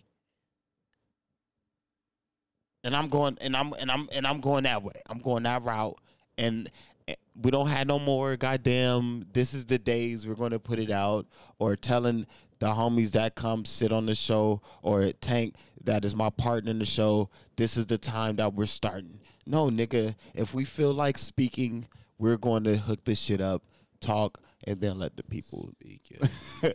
[2.84, 5.02] And I'm going and I'm and I'm and I'm going that way.
[5.10, 5.98] I'm going that route
[6.38, 6.70] and
[7.08, 10.78] eh, we don't have no more goddamn this is the days we're going to put
[10.78, 11.26] it out
[11.58, 12.28] or telling
[12.60, 16.80] the homies that come sit on the show or tank that is my partner in
[16.80, 17.30] the show.
[17.58, 19.20] This is the time that we're starting.
[19.46, 23.64] No nigga if we feel like speaking we're going to hook this shit up
[24.00, 26.20] talk and then let the people Speak your
[26.62, 26.74] piece.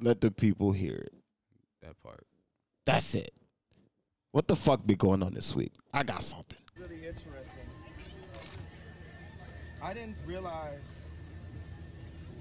[0.00, 1.12] let the people hear it.
[1.82, 2.26] That part.
[2.86, 3.32] That's it.
[4.32, 5.72] What the fuck be going on this week?
[5.92, 6.58] I got something.
[6.78, 7.62] Really interesting.
[9.82, 11.02] I didn't realize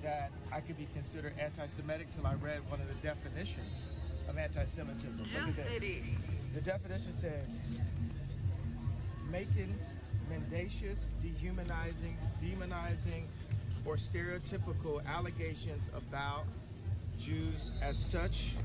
[0.03, 3.91] that I could be considered anti-Semitic till I read one of the definitions
[4.27, 5.25] of anti-Semitism.
[5.45, 5.95] Look at this.
[6.53, 7.49] The definition says
[9.29, 9.73] making
[10.29, 13.23] mendacious, dehumanizing, demonizing,
[13.85, 16.45] or stereotypical allegations about
[17.19, 18.55] Jews as such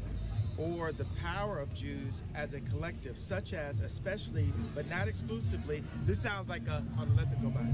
[0.59, 5.83] or the power of Jews as a collective, such as especially, but not exclusively.
[6.07, 7.67] This sounds like a, oh, let go by.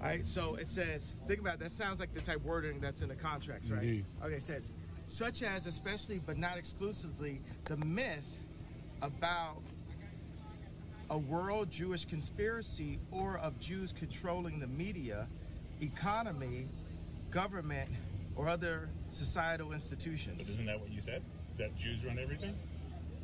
[0.00, 3.00] All right, so it says, think about it, that sounds like the type wording that's
[3.00, 3.82] in the contracts, right?
[3.82, 4.04] Indeed.
[4.22, 4.72] Okay, it says,
[5.06, 8.44] such as especially, but not exclusively, the myth
[9.02, 9.62] about
[11.10, 15.28] a world Jewish conspiracy or of Jews controlling the media,
[15.80, 16.66] economy,
[17.30, 17.88] government,
[18.34, 20.38] or other societal institutions.
[20.38, 21.22] But isn't that what you said?
[21.58, 22.54] That Jews run everything?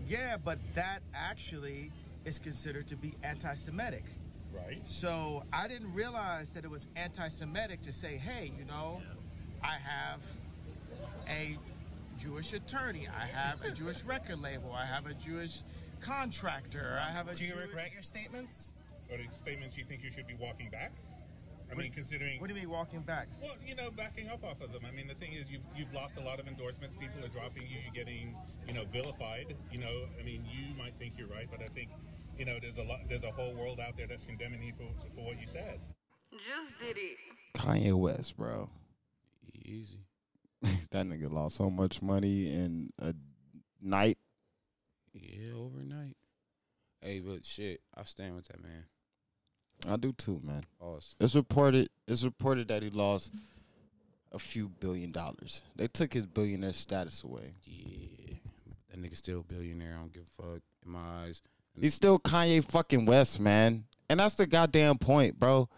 [0.09, 1.91] Yeah, but that actually
[2.25, 4.05] is considered to be anti Semitic.
[4.55, 4.81] Right.
[4.85, 9.01] So I didn't realize that it was anti Semitic to say, hey, you know,
[9.63, 10.21] I have
[11.29, 11.57] a
[12.19, 15.63] Jewish attorney, I have a Jewish record label, I have a Jewish
[16.01, 18.73] contractor, I have a Do you Jewish- regret your statements?
[19.11, 20.93] Are the statements you think you should be walking back?
[21.71, 22.39] I mean, considering.
[22.39, 23.29] What do you mean walking back?
[23.41, 24.83] Well, you know, backing up off of them.
[24.87, 26.97] I mean, the thing is, you've, you've lost a lot of endorsements.
[26.97, 27.79] People are dropping you.
[27.83, 28.37] You're getting,
[28.69, 29.55] you know, vilified.
[29.73, 31.89] You know, I mean, you might think you're right, but I think,
[32.39, 34.89] you know, there's a lot, there's a whole world out there that's condemning you for,
[35.15, 35.81] for what you said.
[36.33, 37.19] Just did it.
[37.55, 38.71] Kanye West, bro.
[39.65, 40.01] Easy.
[40.63, 43.15] that nigga lost so much money in a
[43.81, 44.19] night.
[45.13, 46.17] Yeah, overnight.
[47.01, 48.85] Hey, but shit, I stand with that man.
[49.89, 50.65] I do too, man.
[50.79, 51.17] Pause.
[51.21, 51.91] It's reported.
[52.07, 53.33] It's reported that he lost
[54.31, 55.63] a few billion dollars.
[55.77, 57.55] They took his billionaire status away.
[57.65, 58.37] Yeah,
[58.91, 59.95] that nigga still a billionaire.
[59.97, 61.43] I don't give a fuck in my eyes.
[61.79, 63.85] He's still Kanye fucking West, man.
[64.09, 65.69] And that's the goddamn point, bro.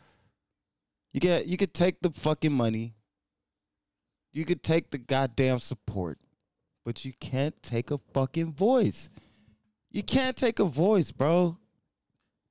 [1.13, 2.95] You get you could take the fucking money.
[4.33, 6.19] You could take the goddamn support.
[6.85, 9.09] But you can't take a fucking voice.
[9.91, 11.57] You can't take a voice, bro.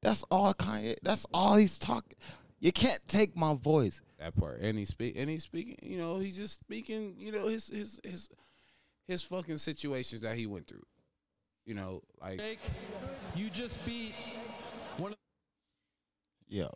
[0.02, 0.96] That's all Kanye.
[1.04, 2.18] That's all he's talking.
[2.60, 4.02] You can't take my voice.
[4.20, 4.60] that part.
[4.62, 8.00] And he's speak and he's speaking, you know, he's just speaking, you know, his his
[8.04, 8.30] his
[9.06, 10.86] his fucking situations that he went through.
[11.66, 12.60] You know, like Jake,
[13.36, 14.14] you just beat
[14.98, 15.18] one of
[16.50, 16.72] Yo.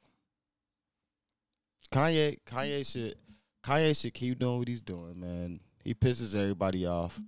[1.92, 3.16] Kanye, Kanye should,
[3.64, 5.60] Kanye should keep doing what he's doing, man.
[5.84, 7.20] He pisses everybody off.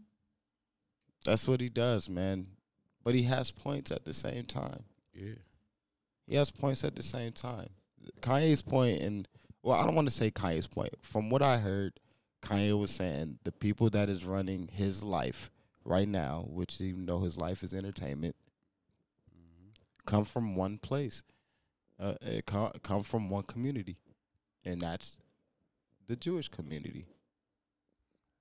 [1.26, 2.48] That's what he does, man.
[3.04, 4.84] But he has points at the same time.
[5.14, 5.36] yeah.
[6.28, 7.70] He has points at the same time.
[8.22, 9.28] Kanye's point, and
[9.64, 10.94] well, I don't want to say Kanye's point.
[11.02, 12.00] From what I heard,
[12.42, 15.50] Kanye was saying the people that is running his life
[15.90, 18.36] right now, which even though his life is entertainment,
[20.06, 21.24] come from one place.
[22.00, 23.98] Uh, it come, come from one community,
[24.64, 25.18] and that's
[26.08, 27.06] the Jewish community.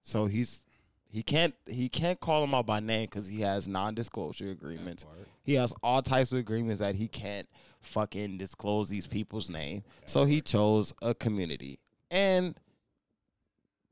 [0.03, 0.63] So he's
[1.11, 5.07] he can't he can't call them out by name because he has non-disclosure agreements.
[5.43, 7.49] He has all types of agreements that he can't
[7.81, 9.83] fucking disclose these people's name.
[10.07, 11.79] So he chose a community.
[12.11, 12.55] And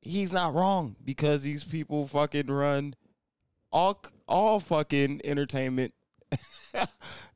[0.01, 2.95] he's not wrong because these people fucking run
[3.77, 5.93] all all fucking entertainment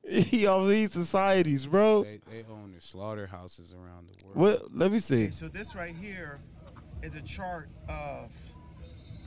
[0.04, 2.04] you know, these societies, bro.
[2.04, 4.36] They they own the slaughterhouses around the world.
[4.36, 5.24] What let me see.
[5.24, 6.38] Okay, so this right here
[7.02, 8.32] is a chart of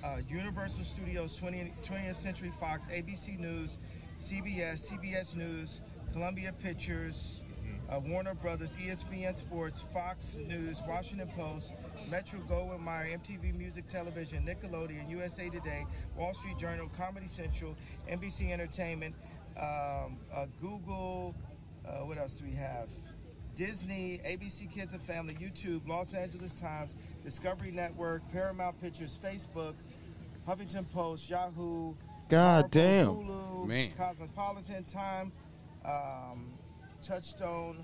[0.03, 3.77] uh, Universal Studios, 20, 20th Century Fox, ABC News,
[4.19, 7.42] CBS, CBS News, Columbia Pictures,
[7.93, 11.73] uh, Warner Brothers, ESPN Sports, Fox News, Washington Post,
[12.09, 17.75] Metro Goldwyn Mayer, MTV Music Television, Nickelodeon, USA Today, Wall Street Journal, Comedy Central,
[18.09, 19.15] NBC Entertainment,
[19.57, 21.35] um, uh, Google.
[21.85, 22.89] Uh, what else do we have?
[23.55, 29.75] Disney, ABC Kids and Family, YouTube, Los Angeles Times, Discovery Network, Paramount Pictures, Facebook,
[30.47, 31.93] Huffington Post, Yahoo,
[32.29, 33.07] God Marvel, damn.
[33.07, 33.91] Hulu, Man.
[33.95, 35.31] Cosmopolitan, Time,
[35.85, 36.53] um,
[37.03, 37.77] Touchstone,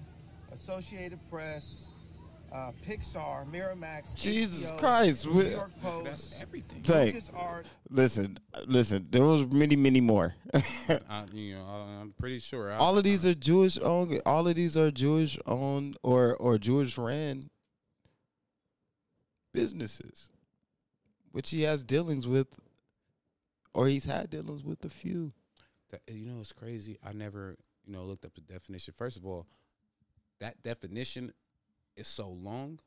[0.52, 1.90] Associated Press,
[2.52, 6.82] uh, Pixar, Miramax, Jesus HBO, Christ, New what- York That's Post, everything.
[6.82, 7.24] Tank.
[7.36, 7.66] Art.
[7.90, 9.08] Listen, listen.
[9.12, 10.34] There was many, many more.
[10.54, 12.72] I, you know, I, I'm pretty sure.
[12.72, 14.20] I, all of these are Jewish owned.
[14.26, 17.44] All of these are Jewish owned or or Jewish ran
[19.54, 20.30] businesses,
[21.32, 22.48] which he has dealings with,
[23.74, 25.34] or he's had dealings with a few.
[25.92, 26.98] That, you know, it's crazy.
[27.04, 27.58] I never,
[27.89, 28.93] you know, looked up the definition.
[28.95, 29.47] First of all,
[30.39, 31.34] that definition
[31.95, 32.80] is so long.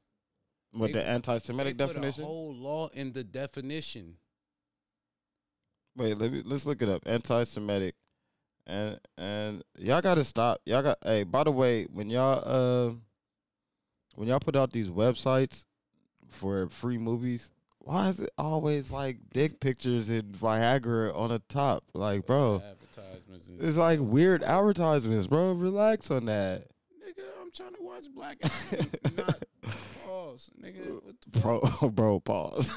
[0.70, 2.24] What They- the anti-Semitic definition?
[2.24, 4.16] whole law in the definition.
[5.96, 7.02] Wait, let me let's look it up.
[7.04, 7.94] Anti-Semitic,
[8.66, 10.62] and and y'all gotta stop.
[10.64, 10.98] Y'all got.
[11.02, 12.94] Hey, by the way, when y'all uh,
[14.14, 15.66] when y'all put out these websites
[16.28, 17.50] for free movies
[17.84, 21.84] why is it always like dick pictures and Viagra on the top?
[21.94, 22.62] Like, bro,
[22.98, 23.48] Advertisements.
[23.48, 25.52] And, it's like weird advertisements, bro.
[25.52, 26.66] Relax on that,
[27.02, 28.90] nigga, I'm trying to watch Black Adam.
[29.16, 29.42] not
[30.32, 31.02] pause, nigga.
[31.02, 31.80] What the fuck?
[31.80, 31.88] bro.
[31.90, 32.68] bro, pause,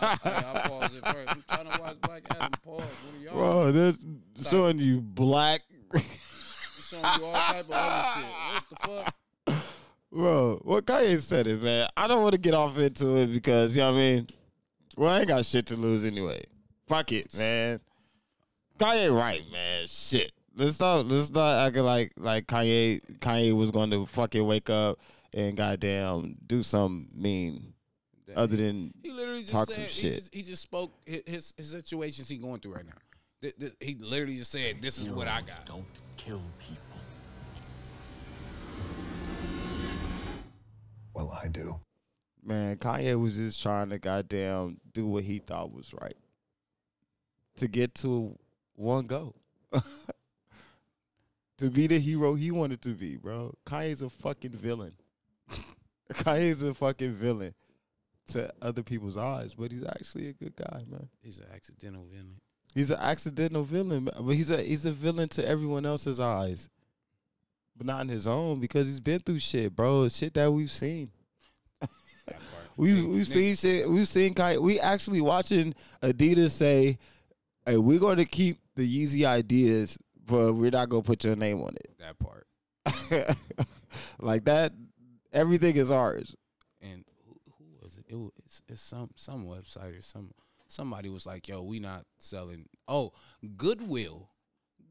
[0.00, 1.28] Hey, I'll pause it first.
[1.28, 2.50] I'm trying to watch Black Adam.
[2.64, 2.82] Pause.
[2.82, 3.34] What are y'all?
[3.34, 3.72] bro.
[3.72, 3.94] They're
[4.42, 5.62] showing you black,
[6.80, 8.30] showing you all type of other shit.
[8.54, 9.64] What the fuck?
[10.12, 10.60] bro.
[10.62, 11.88] What Kanye said it, man.
[11.96, 14.26] I don't want to get off into it because you know what I mean.
[14.96, 16.44] Well, I ain't got shit to lose anyway.
[16.88, 17.80] Fuck it, man.
[18.80, 19.86] Kanye right, man.
[19.86, 20.32] Shit.
[20.56, 24.98] Let's not let's not act like like Kanye Kanye was going to fucking wake up
[25.32, 27.72] and goddamn do something mean
[28.34, 30.14] other than He literally just talk said some He, shit.
[30.16, 32.92] just, he just spoke his, his his situations he going through right now.
[33.42, 35.84] Th- th- He literally just said, "This is what I got." Don't
[36.16, 36.82] kill people.
[41.14, 41.78] Well, I do.
[42.42, 46.16] man, Kanye was just trying to goddamn do what he thought was right
[47.56, 48.36] to get to
[48.80, 49.34] one go.
[51.58, 53.54] to be the hero he wanted to be, bro.
[53.66, 54.94] Kanye's a fucking villain.
[56.12, 57.54] Kanye's a fucking villain
[58.28, 61.08] to other people's eyes, but he's actually a good guy, man.
[61.22, 62.40] He's an accidental villain.
[62.74, 66.68] He's an accidental villain, but he's a he's a villain to everyone else's eyes,
[67.76, 70.08] but not in his own because he's been through shit, bro.
[70.08, 71.10] Shit that we've seen.
[72.76, 73.90] We Nigga- we've seen shit.
[73.90, 74.58] We've seen Kanye.
[74.58, 76.96] We actually watching Adidas say,
[77.66, 81.36] "Hey, we're going to keep the Yeezy ideas, but we're not going to put your
[81.36, 81.98] name on it.
[81.98, 82.46] that part.
[84.20, 84.72] like that,
[85.32, 86.34] everything is ours.
[86.80, 88.04] And who, who was it?
[88.08, 90.30] It was it's, it's some some website or some
[90.68, 93.12] somebody was like, "Yo, we not selling." Oh,
[93.56, 94.30] Goodwill.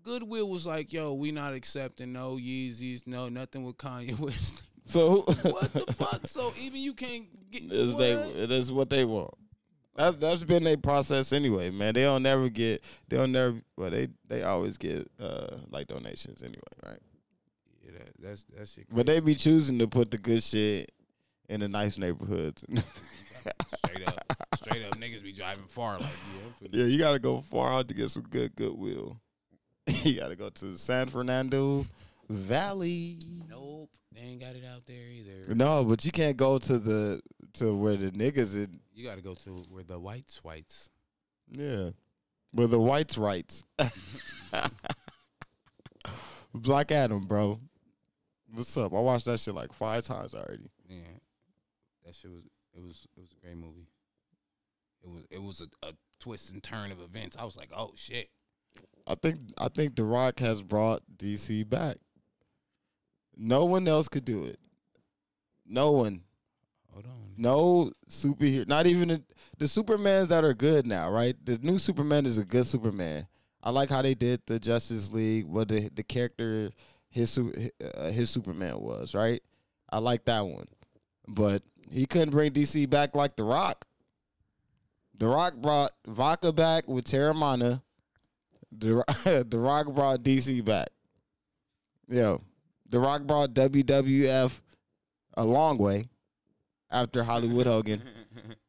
[0.03, 5.21] Goodwill was like, "Yo, we not accepting no Yeezys, no nothing with Kanye West." So
[5.21, 6.25] what the fuck?
[6.25, 8.35] So even you can't get they, what?
[8.35, 9.35] it is what they want.
[9.99, 11.93] That, that's been their process anyway, man.
[11.93, 12.85] They don't never get.
[13.09, 13.61] They don't never.
[13.75, 16.99] Well, they they always get uh like donations anyway, right?
[17.83, 18.85] Yeah, that, that's that shit.
[18.89, 20.93] But they be choosing to put the good shit
[21.49, 22.63] in the nice neighborhoods.
[23.75, 26.09] straight up, straight up, niggas be driving far like
[26.61, 26.69] yeah.
[26.71, 29.19] Yeah, you gotta go far out to get some good goodwill.
[30.03, 31.85] you gotta go to San Fernando
[32.29, 33.17] Valley.
[33.49, 35.53] Nope, they ain't got it out there either.
[35.53, 37.21] No, but you can't go to the
[37.53, 40.89] to where the niggas in You got to go to where the whites whites.
[41.51, 41.89] yeah.
[42.51, 43.63] Where the whites rights.
[46.53, 47.59] Black Adam, bro.
[48.51, 48.93] What's up?
[48.93, 50.69] I watched that shit like five times already.
[50.87, 51.01] Yeah,
[52.05, 52.43] that shit was
[52.75, 53.87] it was it was a great movie.
[55.03, 57.37] It was it was a, a twist and turn of events.
[57.39, 58.29] I was like, oh shit.
[59.05, 61.97] I think I think The Rock has brought DC back.
[63.37, 64.59] No one else could do it.
[65.67, 66.21] No one.
[66.99, 67.33] Hold on.
[67.37, 68.67] No superhero.
[68.67, 69.23] Not even the,
[69.57, 71.35] the Supermans that are good now, right?
[71.45, 73.27] The new Superman is a good Superman.
[73.63, 75.45] I like how they did the Justice League.
[75.45, 76.71] What the the character
[77.09, 79.41] his uh, his Superman was, right?
[79.89, 80.67] I like that one,
[81.27, 83.85] but he couldn't bring DC back like The Rock.
[85.17, 87.81] The Rock brought Vodka back with Teremana.
[88.71, 89.03] The
[89.49, 90.89] The Rock brought DC back.
[92.07, 92.41] Yo,
[92.89, 94.61] The Rock brought WWF
[95.35, 96.09] a long way
[96.91, 98.01] after Hollywood Hogan.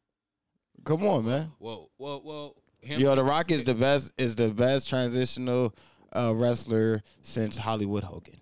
[0.85, 1.53] Come on, man.
[1.59, 2.57] Well, well, well.
[2.83, 5.75] Him, Yo, The Rock is the best is the best transitional
[6.15, 8.41] uh, wrestler since Hollywood Hogan.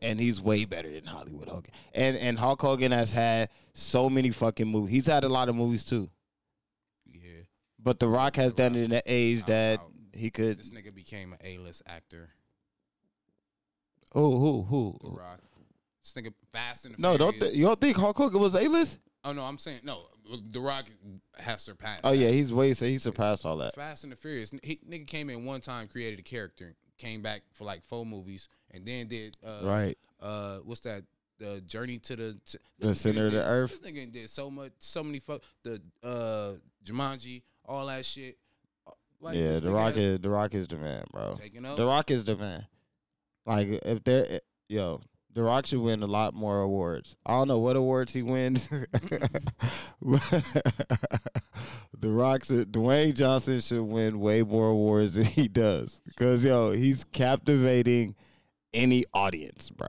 [0.00, 1.72] And he's way better than Hollywood Hogan.
[1.94, 4.92] And and Hulk Hogan has had so many fucking movies.
[4.92, 6.10] He's had a lot of movies too.
[7.06, 7.20] Yeah,
[7.82, 9.90] But The Rock has done it in an age Out, that out.
[10.12, 12.28] he could this nigga became an A-list actor.
[14.12, 14.98] Who who who?
[15.02, 15.40] The Rock.
[16.04, 18.68] This nigga Fast and the No, don't th- you don't think Hulk Hogan was A
[18.68, 18.98] list?
[19.24, 20.02] oh no, I'm saying no.
[20.52, 20.86] The Rock
[21.38, 22.02] has surpassed.
[22.04, 23.74] Oh yeah, he's way so he surpassed all that.
[23.74, 24.52] Fast and the Furious.
[24.62, 28.48] He, nigga came in one time, created a character, came back for like four movies,
[28.72, 29.98] and then did uh, Right.
[30.20, 31.04] Uh, what's that?
[31.38, 33.80] The Journey to the to, The center of the did- earth.
[33.82, 36.52] This nigga did so much, so many fuck the uh
[36.84, 38.36] Jumanji, all that shit.
[38.86, 38.90] Uh,
[39.20, 41.34] Like, yeah, The Rock is The Rock is the man, bro.
[41.34, 41.76] taken up.
[41.78, 42.66] The Rock is the man.
[43.46, 45.00] Like if there, yo,
[45.34, 47.16] The Rock should win a lot more awards.
[47.26, 48.68] I don't know what awards he wins.
[48.68, 48.86] the
[52.02, 57.02] Rock should, Dwayne Johnson should win way more awards than he does because yo, he's
[57.02, 58.14] captivating
[58.72, 59.88] any audience, bro.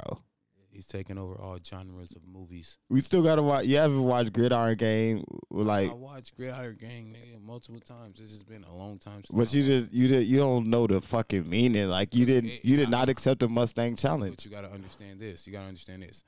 [0.76, 2.78] He's taking over all genres of movies.
[2.90, 3.66] We still gotta watch.
[3.66, 8.20] You haven't watched Gridiron Gang, like, I watched Gridiron Gang nigga multiple times.
[8.20, 9.30] This has been a long time since.
[9.32, 11.88] but you just you did you don't know the fucking meaning.
[11.88, 14.36] Like you didn't it- you did I- not accept the Mustang challenge.
[14.36, 15.48] But you gotta understand this.
[15.48, 16.26] You gotta understand this.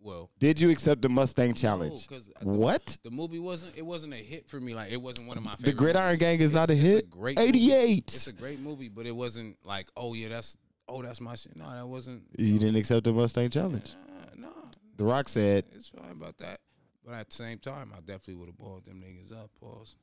[0.00, 2.08] well, Did you accept the Mustang challenge?
[2.08, 2.96] the- what?
[3.04, 3.76] the movie wasn't.
[3.76, 4.72] It wasn't a hit for me.
[4.74, 5.54] Like it wasn't one of my.
[5.60, 6.18] The Gridiron movies.
[6.20, 7.10] Gang is It's- not a it's hit.
[7.10, 8.04] great 88.
[8.08, 10.56] It's a great movie, but it wasn't like, oh yeah, that's
[10.92, 11.56] oh that's my shit.
[11.56, 12.22] No, that wasn't.
[12.38, 13.94] You didn't accept the Mustang challenge.
[14.36, 14.48] No,
[14.96, 16.60] The Rock said, it's fine about that.
[17.04, 19.50] But at the same time, I definitely would have balled them niggas up.
[19.60, 19.96] Pause.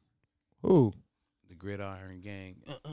[0.61, 0.93] "Who?
[1.47, 2.57] The Gridiron Gang.
[2.67, 2.89] Uh uh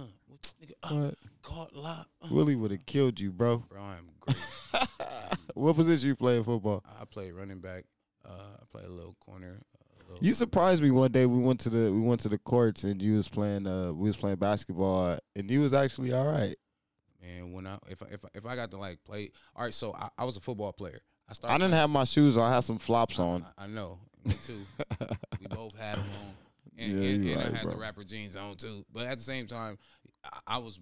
[0.63, 1.15] Nigga, uh, What?
[1.43, 2.09] caught lock.
[2.23, 2.29] Uh.
[2.31, 4.37] Willie would have killed you, bro." Bro, I am great.
[5.55, 6.85] what position you play in football?
[7.01, 7.85] I play running back.
[8.25, 8.31] Uh,
[8.61, 9.61] I play a little corner.
[10.01, 11.27] A little You surprised me one day.
[11.27, 14.07] We went to the we went to the courts and you was playing uh we
[14.07, 16.57] was playing basketball and you was actually all right.
[17.27, 17.53] Man.
[17.53, 19.75] When I if I, if I, if I got to like play, all right.
[19.75, 21.01] So I, I was a football player.
[21.29, 21.55] I started.
[21.55, 22.51] I didn't have my shoes on.
[22.51, 23.45] I had some flops on.
[23.59, 23.99] I, know.
[24.25, 24.61] Me too.
[25.41, 26.35] we both had them on,
[26.79, 27.81] and, Yeah, and, and right, I had the bro.
[27.81, 28.85] rapper jeans on too.
[28.93, 29.77] But at the same time,
[30.47, 30.79] I, was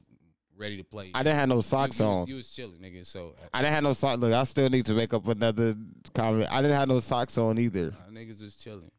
[0.58, 1.10] ready to play.
[1.14, 2.26] I didn't have no socks you, was- on.
[2.26, 3.06] You was chilling, nigga.
[3.06, 4.18] So uh, I didn't have no socks.
[4.18, 5.74] Look, I still need to make up another
[6.14, 6.48] comment.
[6.52, 7.94] I didn't have no socks on either.
[8.10, 8.90] niggas just chilling.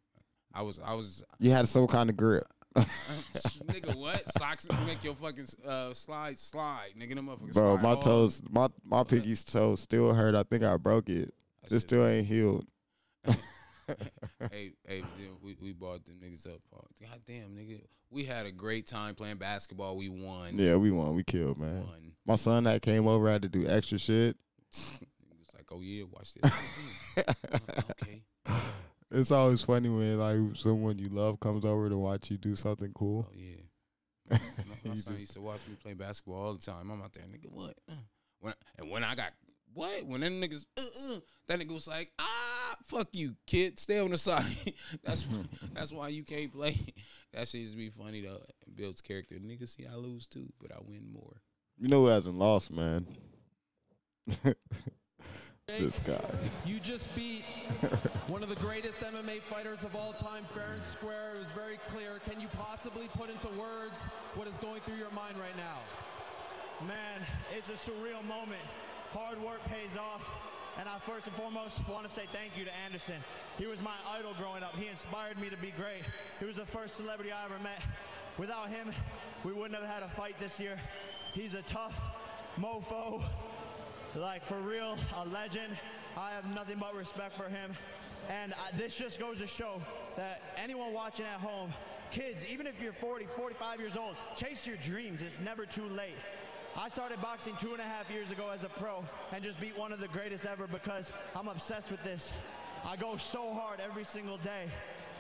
[0.54, 2.46] I was I was You had some kind of grip.
[2.76, 3.95] Nigga.
[3.95, 7.15] What socks make your fucking uh, slide slide, nigga?
[7.15, 7.53] Them motherfuckers.
[7.53, 10.36] Bro, my toes, my my pinky's toe still hurt.
[10.36, 11.34] I think I broke it.
[11.63, 12.65] That It still ain't healed.
[14.51, 15.03] hey, hey,
[15.43, 16.59] we, we bought them niggas up.
[16.73, 17.82] Oh, God damn, nigga.
[18.09, 19.97] We had a great time playing basketball.
[19.97, 20.51] We won.
[20.53, 21.15] Yeah, we won.
[21.15, 21.82] We killed, man.
[21.82, 22.11] Won.
[22.26, 24.38] My son that came over I had to do extra shit.
[25.47, 26.51] It's like, oh yeah, watch this.
[27.17, 28.21] Uh, okay.
[29.12, 32.91] It's always funny when like someone you love comes over to watch you do something
[32.93, 33.28] cool.
[33.30, 33.56] Oh yeah.
[34.32, 34.38] My,
[34.89, 36.89] my son just- used to watch me play basketball all the time.
[36.89, 37.51] I'm out there, nigga.
[37.51, 37.76] What?
[37.89, 37.93] Uh,
[38.39, 39.32] When and when I got
[39.74, 40.06] what?
[40.06, 40.82] When them niggas, uh,
[41.14, 43.78] uh, that nigga was like, ah, fuck you, kid.
[43.78, 44.43] Stay on the side.
[45.03, 45.43] that's why,
[45.74, 46.76] that's why you can't play.
[47.34, 48.41] That shit used to be funny though.
[48.66, 49.36] It builds character.
[49.36, 51.41] Niggas see I lose too, but I win more.
[51.78, 53.06] You know who hasn't lost, man?
[55.68, 56.22] This guy.
[56.63, 57.43] You just beat
[58.28, 61.34] one of the greatest MMA fighters of all time, fair and square.
[61.36, 62.20] It was very clear.
[62.30, 63.97] Can you possibly put into words
[64.36, 65.80] what is going through your mind right now?
[66.88, 68.61] Man, it's a surreal moment.
[69.11, 70.24] Hard work pays off.
[70.78, 73.16] And I first and foremost want to say thank you to Anderson.
[73.57, 74.76] He was my idol growing up.
[74.76, 76.03] He inspired me to be great.
[76.39, 77.82] He was the first celebrity I ever met.
[78.38, 78.91] Without him,
[79.43, 80.78] we wouldn't have had a fight this year.
[81.34, 81.95] He's a tough
[82.59, 83.24] mofo.
[84.16, 85.76] Like, for real, a legend.
[86.18, 87.76] I have nothing but respect for him.
[88.30, 89.82] And uh, this just goes to show
[90.16, 91.74] that anyone watching at home,
[92.11, 95.22] kids, even if you're 40, 45 years old, chase your dreams.
[95.22, 96.16] It's never too late.
[96.78, 99.03] I started boxing two and a half years ago as a pro
[99.34, 102.34] and just beat one of the greatest ever because I'm obsessed with this.
[102.86, 104.68] I go so hard every single day.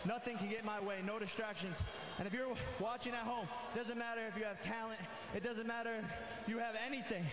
[0.05, 1.81] Nothing can get my way, no distractions.
[2.17, 4.99] And if you're watching at home, it doesn't matter if you have talent,
[5.33, 5.95] it doesn't matter
[6.41, 7.25] if you have anything.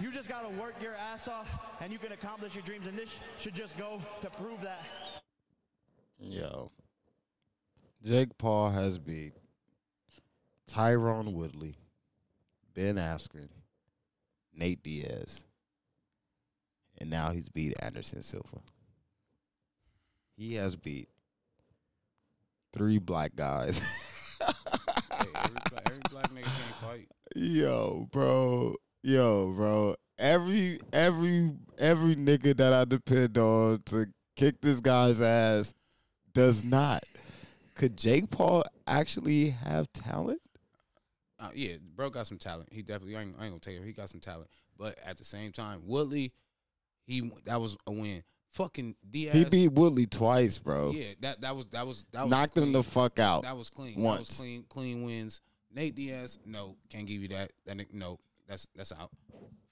[0.00, 1.48] You just gotta work your ass off
[1.80, 2.86] and you can accomplish your dreams.
[2.86, 4.82] And this should just go to prove that.
[6.18, 6.70] Yo.
[8.04, 9.32] Jake Paul has beat
[10.70, 11.76] Tyron Woodley,
[12.74, 13.48] Ben Askren,
[14.54, 15.42] Nate Diaz,
[16.98, 18.60] and now he's beat Anderson Silva.
[20.36, 21.08] He has beat
[22.72, 23.80] three black guys.
[25.10, 27.08] Hey, every, black, every black nigga can't fight.
[27.36, 28.74] Yo, bro.
[29.06, 29.94] Yo, bro.
[30.18, 35.74] Every every every nigga that I depend on to kick this guy's ass
[36.32, 37.04] does not.
[37.74, 40.40] Could Jake Paul actually have talent?
[41.38, 42.70] Uh, yeah, bro got some talent.
[42.72, 43.16] He definitely.
[43.16, 43.82] I ain't, I ain't gonna tell you.
[43.82, 44.48] He got some talent.
[44.78, 46.32] But at the same time, Woodley,
[47.06, 48.22] he that was a win.
[48.52, 49.34] Fucking Diaz.
[49.34, 50.92] He beat Woodley twice, bro.
[50.92, 52.72] Yeah, that that was that was that was Knocked him clean.
[52.72, 53.42] the fuck out.
[53.42, 54.02] That was clean.
[54.02, 54.64] That was clean.
[54.70, 55.42] Clean wins.
[55.70, 57.52] Nate Diaz, no, can't give you that.
[57.66, 58.18] That no,
[58.48, 59.10] that's that's out.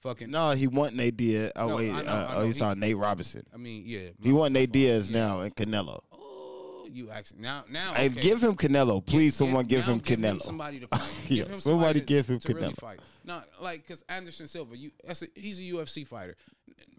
[0.01, 1.51] Fucking No, he won Nate Diaz.
[1.55, 2.41] Oh No, wait, I know, uh, I oh know.
[2.41, 3.43] you He- saw Nate Robinson.
[3.53, 3.99] I mean, yeah.
[4.21, 4.71] He won Nate.
[4.71, 5.19] Diaz Yeah.
[5.19, 6.01] now and Canelo.
[6.11, 7.93] Oh, you actually now now.
[7.93, 9.35] Hey, give him Canelo, please.
[9.35, 10.41] Someone give him give Canelo.
[10.41, 11.01] somebody to fight.
[11.29, 12.99] Yeah, give him somebody to- give him to really fight.
[13.23, 16.35] Not like because Anderson Silva, you that's a, he's a UFC fighter.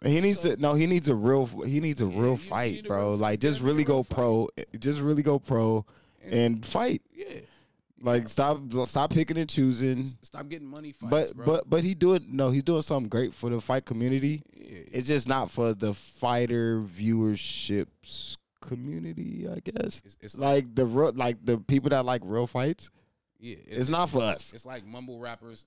[0.03, 0.72] He needs So- to no.
[0.75, 1.45] He needs a real.
[1.47, 2.99] He needs a Yeah, real fight, a bro.
[3.11, 3.41] real like fight.
[3.41, 4.49] just Yeah, you need really go pro.
[4.79, 5.85] Just really go pro
[6.31, 7.03] and fight.
[7.14, 7.27] Yeah,
[8.05, 10.05] Like stop stop picking and choosing.
[10.22, 11.46] stop getting money fights, But bro.
[11.46, 12.50] but but he doing no.
[12.50, 14.42] He's doing something great for the fight community.
[14.55, 19.46] yeah, It's just not for the fighter viewerships community.
[19.50, 22.90] I guess it's, it's like the real like the people that like real fights.
[23.38, 24.52] yeah, It's not for us.
[24.52, 25.66] It's like mumble rappers.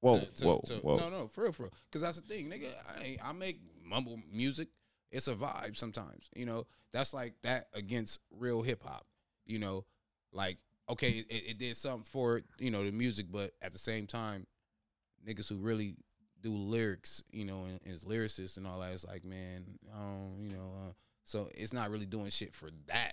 [0.00, 0.96] Whoa to- to- whoa to- whoa.
[0.96, 1.72] No, no, for real, for real.
[1.88, 2.68] Because that's the thing, nigga.
[2.98, 4.68] I I make mumble music.
[5.10, 6.28] It's a vibe sometimes.
[6.34, 9.06] You know, that's like that against real hip hop.
[9.46, 9.84] You know,
[10.32, 10.58] like
[10.88, 14.46] okay, it, it did something for you know the music, but at the same time,
[15.26, 15.96] niggas who really
[16.40, 19.64] do lyrics, you know, and is lyricists and all that, it's like, man,
[19.94, 20.92] um, you know, uh,
[21.24, 23.12] So it's not really doing shit for that,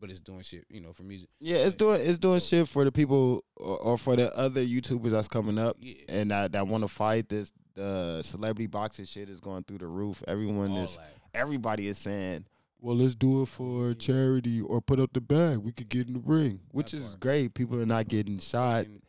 [0.00, 1.28] but it's doing shit, you know, for music.
[1.38, 5.10] Yeah, it's doing it's doing shit for the people or, or for the other YouTubers
[5.10, 5.94] that's coming up Yeah.
[6.08, 7.28] and that that want to fight.
[7.28, 10.22] This the celebrity boxing shit is going through the roof.
[10.26, 11.12] Everyone All is that.
[11.34, 12.46] everybody is saying,
[12.80, 15.58] "Well, let's do it for charity or put up the bag.
[15.58, 17.20] We could get in the ring," which That is part.
[17.20, 17.54] great.
[17.54, 18.86] People are not getting shot.
[18.86, 19.02] And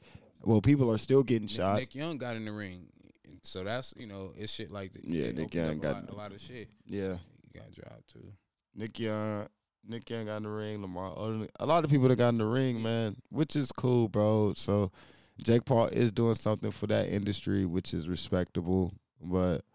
[0.44, 1.78] Well, people are still getting Nick, shot.
[1.80, 2.88] Nick Young got in the ring,
[3.26, 5.04] and so that's you know it's shit like that.
[5.04, 6.70] Yeah, It Nick opened Young up a got- lot, a lot of shit.
[6.86, 8.32] yeah, He got dropped too.
[8.76, 9.48] Nick Young,
[9.86, 10.82] Nick Young got in the ring.
[10.82, 14.08] Lamar, Odom, a lot of people that got in the ring, man, which is cool,
[14.08, 14.54] bro.
[14.56, 14.92] So
[15.40, 18.94] Jake Paul is doing something for that industry, which is respectable.
[19.22, 19.66] But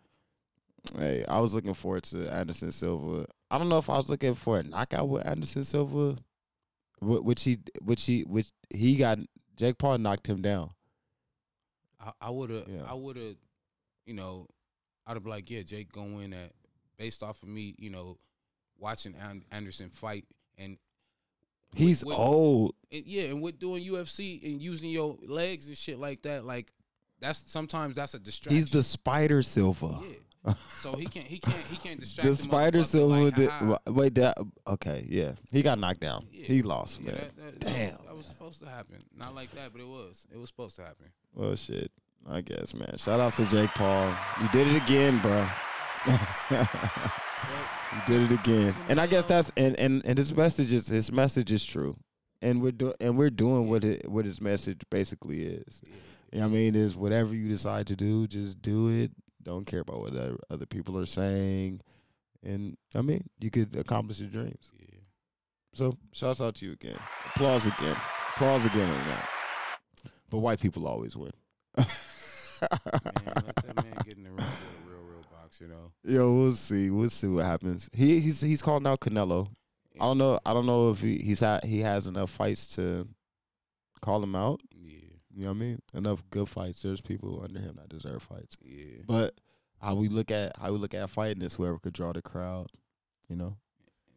[0.99, 3.27] hey, I was looking forward to Anderson Silva.
[3.51, 6.17] I don't know if I was looking for a knockout with Anderson Silva,
[7.01, 9.19] which he, which he, which he got.
[9.57, 10.71] Jake Paul knocked him down.
[12.21, 12.83] I, would have, Yeah.
[12.89, 13.37] I would have,
[14.07, 14.49] you know,
[15.07, 16.51] I'd have like, yeah, Jake gonna win that
[16.97, 18.19] based off of me, you know,
[18.79, 20.25] watching An- Anderson fight
[20.59, 20.79] and
[21.75, 22.75] He's with- old.
[22.91, 26.73] and yeah, and with doing UFC and using your legs and shit like that, like
[27.21, 28.57] that's sometimes that's a distraction.
[28.57, 30.01] He's the Spider Silva.
[30.03, 30.15] yeah.
[30.81, 33.51] So he can't, he can't, he can't distract The Spider Silva like, did.
[33.89, 34.37] Wait, that
[34.67, 35.07] okay?
[35.09, 36.27] Yeah, he got knocked down.
[36.33, 37.21] Yeah, he lost, yeah, man.
[37.37, 38.07] that- that- Damn.
[38.07, 39.03] that was supposed to happen.
[39.17, 40.27] Not like that, but it was.
[40.33, 41.07] It was supposed to happen.
[41.35, 41.93] Well, shit.
[42.29, 42.97] I guess, man.
[42.99, 44.13] Shout out to Jake Paul.
[44.41, 45.47] You did it again, bro.
[46.51, 48.75] you did it again.
[48.89, 51.97] And I guess that's and and and his message is his message is true.
[52.41, 55.81] And we're doing and we're doing what it what his message basically is.
[56.33, 59.11] What I mean, is whatever you decide to do, just do it.
[59.43, 60.15] Don't care about what
[60.51, 61.81] other- people are saying.
[62.43, 64.71] And I mean, you could accomplish your dreams.
[64.79, 64.99] Yeah.
[65.75, 66.99] So shouts out to you again.
[67.35, 67.97] Applause again.
[68.35, 69.29] Applause again on that.
[70.31, 71.33] But white people always win.
[71.77, 71.87] Man,
[72.61, 74.47] let that man get in the ring with
[74.87, 75.93] a real, real boxer, though.
[76.05, 76.91] Yo, we'll see.
[76.91, 77.89] We'll see what happens.
[77.93, 79.49] He he's he's calling out Canelo.
[80.01, 80.39] I don't know.
[80.47, 83.07] I don't know if he he's had he has enough fights to
[84.01, 84.61] call him out.
[84.75, 85.02] Yeah,
[85.35, 85.83] You know what I mean?
[85.95, 86.83] Enough good fights.
[86.83, 88.57] There's people under him that deserve fights.
[88.63, 89.03] yeah.
[89.07, 89.35] But
[89.81, 92.69] how we look at how we look at fighting is whoever could draw the crowd.
[93.29, 93.57] You know,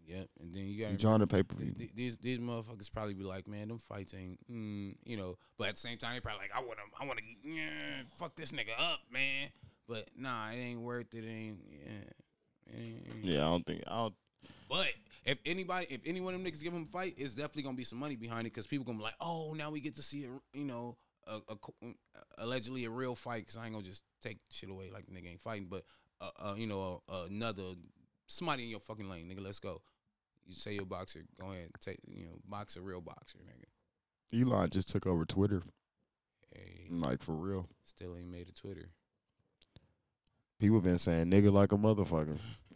[0.07, 0.28] Yep.
[0.39, 1.68] And then you got you drawing the pay per view.
[1.72, 5.38] Th- th- These these motherfuckers probably be like, man, them fights ain't, mm, you know.
[5.57, 8.03] But at the same time, they probably like, I want to, I want to, yeah,
[8.20, 9.49] fuck this nigga up, man.
[9.88, 11.24] But nah, it ain't worth it.
[11.24, 14.13] it ain't, yeah, it ain't, Yeah, I don't think I don't.
[14.70, 14.91] But
[15.26, 17.78] if anybody, if any one of them niggas give him a fight, it's definitely gonna
[17.78, 20.03] be some money behind it because people gonna be like, oh, now we get to
[20.03, 20.97] see it, you know,
[21.28, 21.93] a, a
[22.38, 23.41] allegedly a real fight.
[23.41, 25.84] Because I ain't gonna just take shit away like the nigga ain't fighting, but
[26.21, 27.63] uh, uh you know, uh, another
[28.28, 29.43] somebody in your fucking lane, nigga.
[29.43, 29.82] Let's go.
[30.45, 34.41] You say you're a boxer, go ahead, take you know, box a real boxer, nigga.
[34.41, 35.63] Elon just took over Twitter,
[36.53, 37.67] Hey, like for real.
[37.86, 38.89] still ain't made a Twitter.
[40.59, 42.38] People been saying nigga like a motherfucker.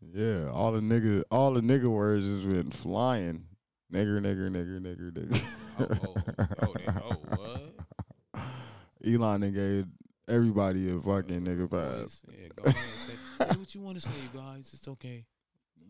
[0.00, 3.46] yeah, all the nigga, all the nigga words has been flying.
[3.92, 5.42] Nigger, nigger, nigger, nigger, nigger.
[5.78, 6.14] Oh, oh,
[6.62, 8.42] oh, they, oh, what?
[9.06, 9.86] Elon gave
[10.28, 12.22] everybody a fucking nigga pass.
[12.28, 14.70] Yeah, go ahead, say, say what you want to say, guys.
[14.72, 15.24] It's okay.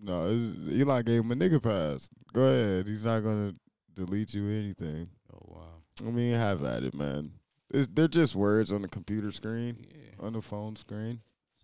[0.03, 2.09] No, it's, Elon gave him a nigga pass.
[2.33, 2.87] Go ahead.
[2.87, 3.55] He's not gonna
[3.95, 5.09] delete you or anything.
[5.33, 5.83] Oh wow.
[6.07, 7.31] I mean, have at it, man.
[7.73, 10.27] It's, they're just words on the computer screen, Yeah.
[10.27, 11.21] on the phone screen.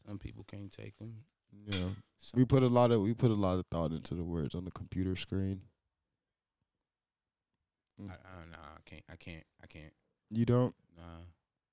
[0.06, 1.14] Some people can't take them.
[1.66, 4.22] Know, Some, we put a lot of we put a lot of thought into the
[4.24, 5.60] words on the computer screen.
[8.08, 9.02] I, I, nah, I can't.
[9.10, 9.44] I can't.
[9.62, 9.92] I can't.
[10.30, 10.74] You don't.
[10.96, 11.02] Nah.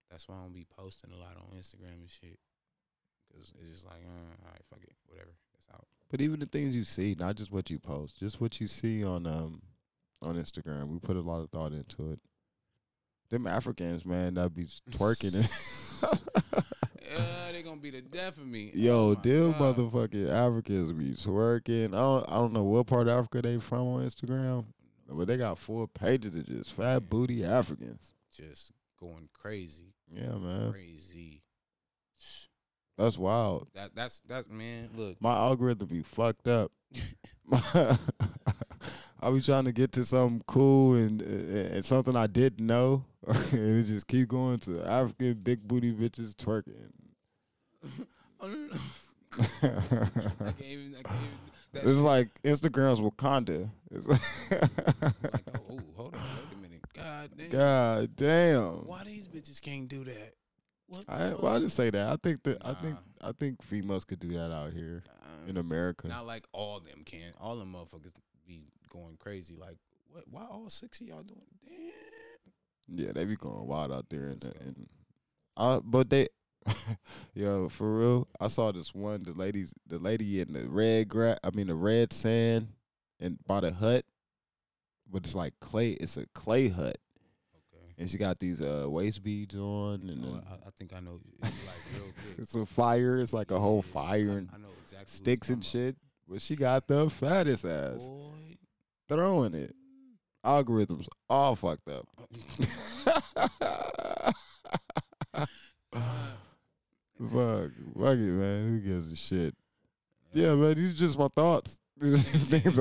[0.10, 2.40] That's why I don't be posting a lot on Instagram and shit.
[3.34, 5.32] Cause it's just like, uh, all right, fuck it, whatever.
[5.58, 5.86] It's out.
[6.10, 9.04] But even the things you see, not just what you post, just what you see
[9.04, 9.62] on um
[10.22, 12.20] on Instagram, we put a lot of thought into it.
[13.30, 15.52] Them Africans, man, that be twerking it.
[17.10, 18.70] Yeah, they gonna be the death of me.
[18.76, 19.78] Yo, Oh them God.
[19.78, 21.88] motherfucking Africans be twerking.
[21.88, 24.66] I don't, I don't know what part of Africa they from on Instagram,
[25.10, 28.14] but they got four pages of just fat booty Africans.
[28.36, 31.44] just going crazy, Yeah, man, crazy.
[32.98, 33.68] that's wild.
[33.76, 34.90] That that's that's man.
[34.96, 36.72] Look, My algorithm be fucked up.
[39.20, 43.80] I be trying to get to something cool and and something I didn't know, and
[43.80, 46.92] it just keep going to African big booty bitches twerking.
[48.42, 48.48] I
[49.60, 50.96] can't even.
[50.98, 51.47] I can't even
[51.84, 53.70] It's shit- like Instagram's Wakanda.
[53.92, 54.22] It's like,
[54.52, 54.70] like,
[55.70, 56.82] oh, hold on, wait a minute.
[56.94, 57.50] God damn.
[57.50, 58.86] God damn.
[58.86, 60.34] Why these bitches can't do that?
[60.88, 61.06] What?
[61.08, 62.08] I well, I didn't say that.
[62.10, 65.58] I think that I think I think females could do that out here Uh, in
[65.58, 66.08] America.
[66.08, 67.34] Not like all them can.
[67.40, 68.14] All them motherfuckers
[68.48, 69.56] be going crazy.
[69.56, 69.78] Like,
[70.10, 70.24] what?
[70.30, 71.42] Why all six of y'all doing?
[71.66, 72.98] Damn.
[73.06, 74.88] Yeah, they be going wild out there, and, and
[75.58, 76.30] uh, but they
[77.34, 79.24] Yo, for real, I saw this one.
[79.24, 82.68] The ladies, the lady in the red gra- I mean the red sand,
[83.20, 84.06] and by the hut,
[85.12, 85.92] but it's like clay.
[85.92, 86.98] It's a clay hut,
[87.56, 87.94] Okay.
[87.98, 91.20] and she got these uh waist beads on, and Oh, I, I think I know.
[91.44, 92.40] It's like real quick.
[92.40, 93.20] it's a fire.
[93.20, 95.96] It's like a whole Yeah, fire I- and I know exactly sticks and shit.
[96.30, 98.58] But she got the fattest ass Boy.
[99.08, 99.74] throwing it.
[100.46, 102.06] Algorithms all fucked up.
[107.20, 108.68] Fuck, fuck it, man.
[108.70, 109.56] Who gives a shit?
[110.34, 110.76] Yeah, man.
[110.76, 111.80] These are just my thoughts.
[112.00, 112.78] These are just things.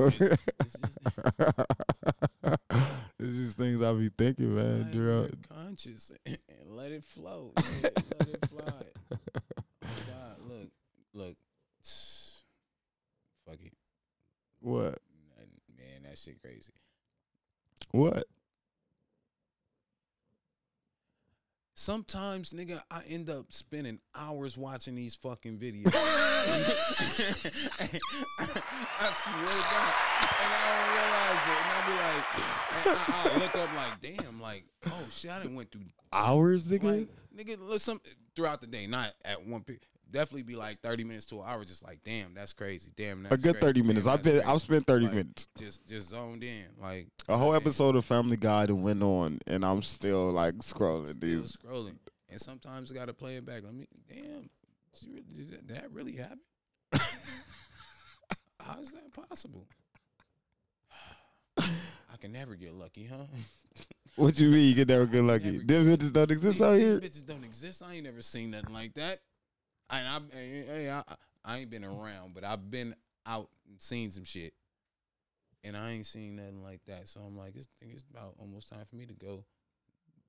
[3.19, 4.91] It's just things I be thinking, man.
[4.91, 5.29] Throughout.
[5.29, 7.53] your conscious and let it flow.
[7.57, 8.83] Yeah, let it fly.
[9.11, 9.17] Oh
[10.07, 10.69] God, look,
[11.13, 11.35] look.
[13.47, 13.73] Fuck it,
[14.59, 14.99] What?
[15.75, 16.03] man.
[16.03, 16.73] That shit crazy.
[17.91, 18.25] What?
[21.87, 25.85] Sometimes, nigga, I end up spending hours watching these fucking videos.
[25.95, 26.01] I
[29.13, 29.93] swear to God,
[30.43, 32.25] and I don't realize it, and I be like,
[32.75, 32.91] I,
[33.23, 36.83] I look up like, damn, like, oh shit, I didn't went through Hours, nigga.
[36.83, 38.01] like, nigga, listen
[38.35, 39.85] throughout the day, not at one period.
[40.11, 42.91] Definitely be like thirty minutes to an hour, just like, damn, that's crazy.
[42.95, 43.65] Damn, that's a good crazy.
[43.67, 44.05] thirty minutes.
[44.05, 44.33] Damn, I've been.
[44.39, 44.45] crazy.
[44.45, 45.47] I've spent thirty Like, minutes.
[45.57, 49.65] Just, just zoned in, like A whole episode of Family Guy that went on, and
[49.65, 51.57] I'm still like scrolling Still these.
[51.57, 51.97] scrolling,
[52.29, 53.63] and sometimes I gotta play it back.
[53.63, 54.49] Let me, damn,
[54.99, 56.39] did, you really- did that, really happen?
[58.59, 59.65] How is that possible?
[61.59, 63.23] I can never get lucky, huh?
[64.15, 64.69] What you mean?
[64.69, 65.59] You get never good lucky?
[65.59, 66.99] Them bitches don't exist These- out these here.
[66.99, 67.83] bitches don't exist.
[67.87, 69.19] I ain't never seen nothing like that.
[69.89, 71.03] And I, hey, I,
[71.45, 72.93] I ain't been around, but I've been
[73.25, 74.53] out and seen some shit,
[75.63, 77.07] and I ain't seen nothing like that.
[77.07, 79.45] So I'm like, this thing is about almost time for me to go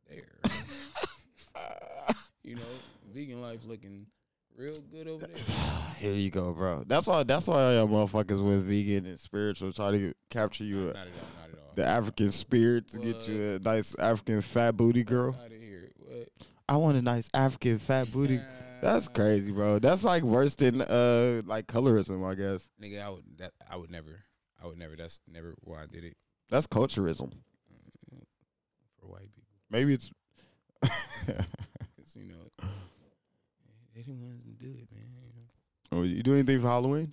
[0.08, 0.38] there.
[2.42, 2.62] you know,
[3.12, 4.06] vegan life looking
[4.56, 5.36] real good over there.
[5.98, 6.84] Here you go, bro.
[6.86, 7.24] That's why.
[7.24, 11.06] That's why y'all motherfuckers with vegan and spiritual try to capture you Not a, at
[11.06, 11.12] all.
[11.40, 11.72] Not at all.
[11.74, 15.36] the African spirit to get you a nice African fat booty girl.
[15.40, 15.90] Out of here.
[15.96, 16.28] What?
[16.68, 18.40] I want a nice African fat booty.
[18.80, 19.78] That's crazy, bro.
[19.78, 22.68] That's like worse than uh like colorism, I guess.
[22.82, 24.20] Nigga, I would that I would never.
[24.62, 24.96] I would never.
[24.96, 26.16] That's never why I did it
[26.50, 27.32] That's culturism.
[29.00, 29.54] for white people.
[29.70, 30.10] Maybe it's
[30.82, 32.66] Cause you know
[33.94, 35.04] they the ones to do it, man.
[35.90, 37.12] Oh, you do anything for Halloween?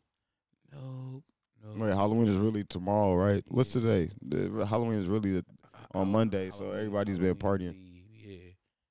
[0.72, 1.24] Nope.
[1.64, 1.78] Nope.
[1.78, 3.44] Wait, Halloween is really tomorrow, right?
[3.48, 4.10] What's today?
[4.22, 5.46] The, Halloween is really the,
[5.94, 7.74] on Monday, so Halloween- everybody's been partying.
[7.74, 8.04] Eve,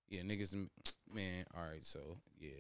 [0.09, 0.67] Yeah, yeah, niggas,
[1.15, 1.45] man.
[1.57, 2.01] All right, so
[2.39, 2.51] yeah,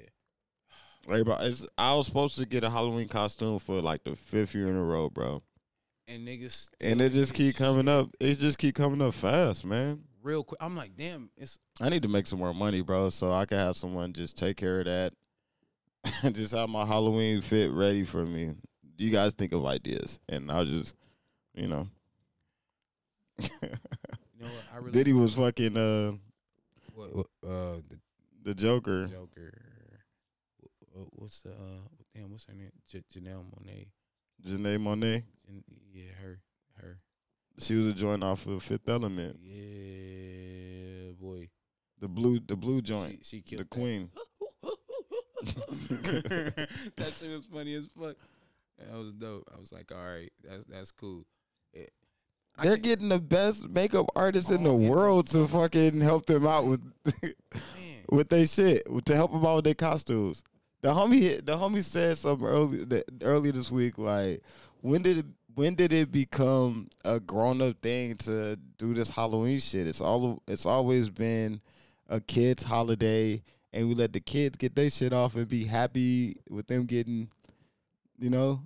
[1.09, 4.68] Everybody, it's, I was supposed to get a Halloween costume for like the fifth year
[4.68, 5.42] in a row, bro.
[6.09, 8.11] and niggas, And it just keep coming shit up.
[8.20, 10.05] It just keep coming up fast, man.
[10.22, 10.62] real quick.
[10.62, 13.59] I'm like, damn, it's I need to make some more money, bro, so I can
[13.59, 15.12] have someone just take care of that
[16.22, 18.55] and just have my Halloween fit ready for me.
[18.96, 20.94] You guys think of ideas, and I'll just,
[21.55, 21.88] you know.
[23.38, 26.12] you know what I really Diddy was fucking uh
[26.94, 27.98] what, what, uh the
[28.45, 29.07] the Joker.
[29.07, 29.53] Joker.
[30.62, 32.30] Wh- wh- What's the uh damn?
[32.30, 32.70] What's her name?
[32.90, 33.88] J- Janelle Monáe.
[34.47, 35.24] Janae Monet.
[35.47, 36.40] Jan- yeah, her,
[36.80, 36.99] her.
[37.59, 39.38] She was a joint off of Fifth Element.
[39.40, 41.49] Yeah, boy.
[42.01, 43.20] The blue the blue joint.
[43.22, 43.70] She, she killed the that.
[43.70, 44.11] queen.
[45.45, 48.16] that shit was funny as fuck.
[48.78, 49.49] That was dope.
[49.55, 51.24] I was like, all right, that's that's cool.
[51.72, 51.90] It,
[52.62, 56.80] They're getting the best makeup artists in the world to fucking help them out with.
[58.14, 60.44] With their shit to help them out with their costumes.
[60.82, 63.96] The homie, the homie said something early the, earlier this week.
[63.98, 64.42] Like,
[64.82, 69.60] when did it, when did it become a grown up thing to do this Halloween
[69.60, 69.86] shit?
[69.86, 71.60] It's all it's always been
[72.08, 73.42] a kids holiday,
[73.72, 77.30] and we let the kids get their shit off and be happy with them getting,
[78.18, 78.60] you know,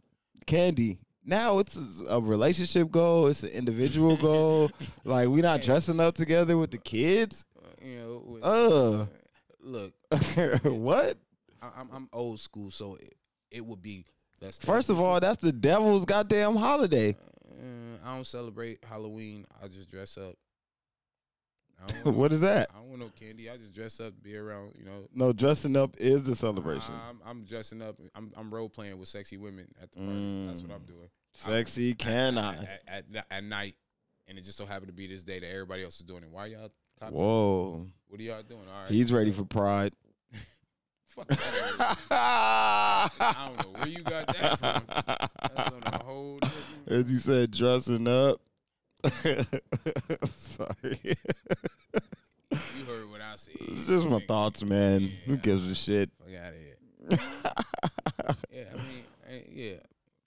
[0.47, 0.99] candy.
[1.25, 1.79] Now it's
[2.09, 3.27] a relationship goal.
[3.29, 4.71] It's an individual goal.
[5.05, 7.45] Like we're not dressing up together with the kids.
[7.57, 9.07] Uh, you know, with- Uh.
[9.69, 9.93] Look,
[10.65, 11.19] what?
[11.63, 13.15] I, I'm I'm old school, so it,
[13.51, 14.05] it would be.
[14.61, 17.17] First of all, that's the devil's goddamn holiday.
[17.51, 19.45] Uh, I don't celebrate Halloween.
[19.63, 20.37] I just dress up.
[21.81, 22.71] I want what is that?
[22.73, 23.51] I don't want no candy.
[23.51, 24.75] I just dress up, be around.
[24.79, 26.95] You know, No, dressing up is the celebration.
[27.09, 27.97] I'm, I'm dressing up.
[28.15, 30.47] I'm, I'm role playing with sexy women at the party.
[30.47, 31.09] That's what I'm doing.
[31.35, 32.55] Sexy can I?
[32.55, 33.75] At, at, at, at night,
[34.29, 36.31] and it just so happened to be this day that everybody else is doing it.
[36.31, 36.71] Why y'all?
[36.99, 37.21] Copying?
[37.21, 38.61] Whoa, What are y'all doing?
[38.75, 39.95] All right, he's ready for Pride.
[41.07, 41.97] Fuck that.
[42.11, 44.83] I don't know where you got that from.
[45.55, 46.89] That's on a whole different.
[46.89, 48.41] As you said, dressing up.
[49.05, 50.99] I'm sorry.
[51.03, 53.55] You heard what I said.
[53.61, 55.13] It's just my Nigga, thoughts, man.
[55.27, 55.39] Who Yeah.
[55.39, 56.11] gives a shit?
[56.19, 56.77] Fuck out of here.
[58.53, 59.75] yeah, I mean, eh, yeah.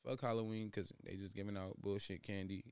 [0.06, 2.64] Fuck Halloween because they just giving out bullshit candy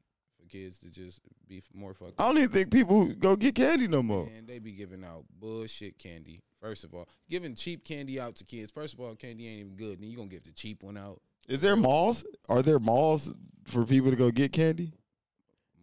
[0.50, 4.04] kids to just be more fucked I don't even think people go get candy no
[4.04, 4.28] more.
[4.36, 6.42] And they be giving out bullshit candy.
[6.62, 8.72] First of all, giving cheap candy out to kids.
[8.72, 10.02] First of all, candy ain't even good.
[10.02, 11.22] Then you gonna give the cheap one out.
[11.48, 12.26] Is there malls?
[12.50, 13.32] Are there malls
[13.66, 14.94] for people to go get candy?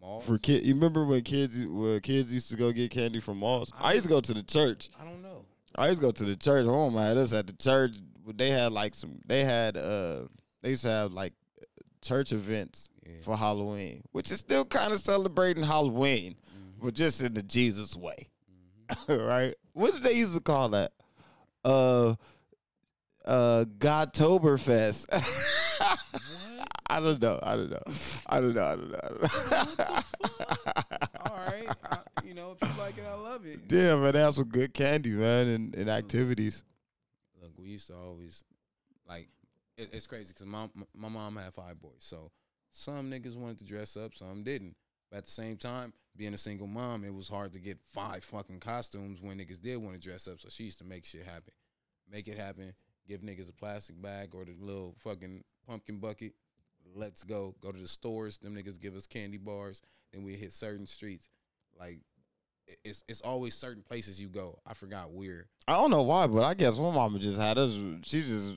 [0.00, 0.24] Malls.
[0.24, 3.72] For kid, you remember when kids when kids used to go get candy from malls?
[3.80, 4.90] I used to go to the church.
[5.00, 5.44] I don't know.
[5.74, 6.66] I used to go to the church.
[6.68, 7.92] Oh my, us at the church.
[8.34, 9.18] They had like some.
[9.26, 10.24] They had uh.
[10.62, 11.32] They used to have like
[12.02, 13.14] church events Yeah.
[13.22, 16.86] for Halloween, which is still kind of celebrating Halloween, Mm-hmm.
[16.86, 18.28] but just in the Jesus way,
[19.08, 19.54] right?
[19.72, 20.92] What did they used to call that?
[21.64, 22.14] Uh,
[23.24, 25.06] uh, Godtoberfest.
[26.88, 27.38] I don't know.
[27.42, 27.82] I don't know.
[28.26, 28.64] I don't know.
[28.64, 28.98] I don't know.
[29.02, 30.02] I don't know.
[31.26, 31.68] All right.
[31.90, 33.66] I, you know, if you like it, I love it.
[33.68, 36.62] Damn, man, that's some good candy, man, and, and activities.
[37.42, 38.44] Look, we used to always
[39.08, 39.28] like
[39.76, 42.30] it, it's crazy because my my mom had five boys, so
[42.76, 44.76] some niggas wanted to dress up, some didn't.
[45.10, 48.22] But at the same time, being a single mom, it was hard to get five
[48.22, 50.38] fucking costumes when niggas did want to dress up.
[50.38, 51.54] So she used to make shit happen,
[52.10, 52.74] make it happen.
[53.08, 56.34] Give niggas a plastic bag or the little fucking pumpkin bucket.
[56.94, 57.54] Let's go.
[57.62, 58.38] Go to the stores.
[58.38, 59.80] Them niggas give us candy bars.
[60.12, 61.28] Then we hit certain streets.
[61.78, 62.00] Like
[62.84, 64.58] it's it's always certain places you go.
[64.66, 65.46] I forgot where.
[65.68, 67.70] I don't know why, but I guess my mama just had us.
[68.02, 68.54] She just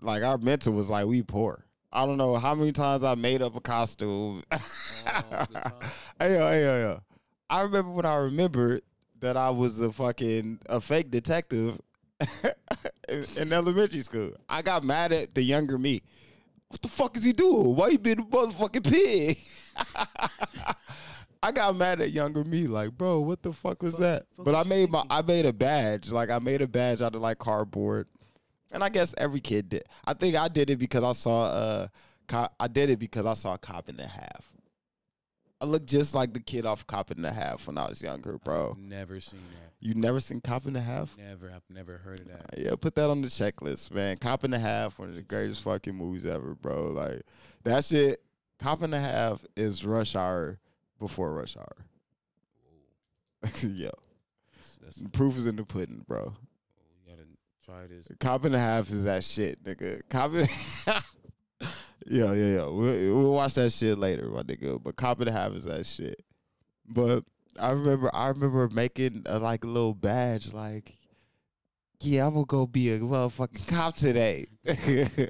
[0.00, 1.64] like our mental was like we poor.
[1.94, 4.42] I don't know how many times I made up a costume.
[4.50, 4.58] All
[5.06, 5.72] the time.
[6.18, 7.00] hey hey yo, yo.
[7.48, 8.82] I remember when I remembered
[9.20, 11.80] that I was a fucking a fake detective
[13.08, 14.32] in, in elementary school.
[14.48, 16.02] I got mad at the younger me.
[16.68, 17.76] What the fuck is he doing?
[17.76, 19.38] Why you being a motherfucking pig?
[21.44, 24.24] I got mad at younger me, like, bro, what the fuck was that?
[24.34, 25.04] fuck But I made my?
[25.10, 26.10] I made a badge.
[26.10, 28.08] Like I made a badge out of like cardboard.
[28.74, 29.84] And I guess every kid did.
[30.04, 31.88] I think I did it because I saw uh
[32.28, 34.50] co- I did it because I saw a Cop and a Half.
[35.60, 38.36] I look just like the kid off Cop and a Half when I was younger,
[38.38, 38.76] bro.
[38.78, 39.72] Never seen that.
[39.80, 41.16] You never seen Cop and a Half?
[41.16, 41.50] Never.
[41.54, 42.58] I've never heard of that.
[42.58, 44.16] Yeah, put that on the checklist, man.
[44.16, 46.88] Cop and a Half, one of the greatest fucking movies ever, bro.
[46.88, 47.22] Like
[47.62, 48.20] that shit.
[48.58, 50.58] Cop and a Half is Rush Hour
[50.98, 51.76] before Rush Hour.
[53.62, 53.90] Yo,
[54.56, 56.34] That's, that's, proof is in the pudding, bro.
[57.64, 58.08] Try this.
[58.20, 60.02] Cop and a half is that shit, nigga.
[60.08, 60.48] Cop and
[62.06, 62.64] Yeah, yeah, yeah.
[62.64, 64.82] We'll, we'll watch that shit later, my nigga.
[64.82, 66.22] But cop and a half is that shit.
[66.86, 67.24] But
[67.58, 70.96] I remember, I remember making a, like a little badge, like,
[72.00, 74.48] yeah, I'm gonna go be a motherfucking cop today.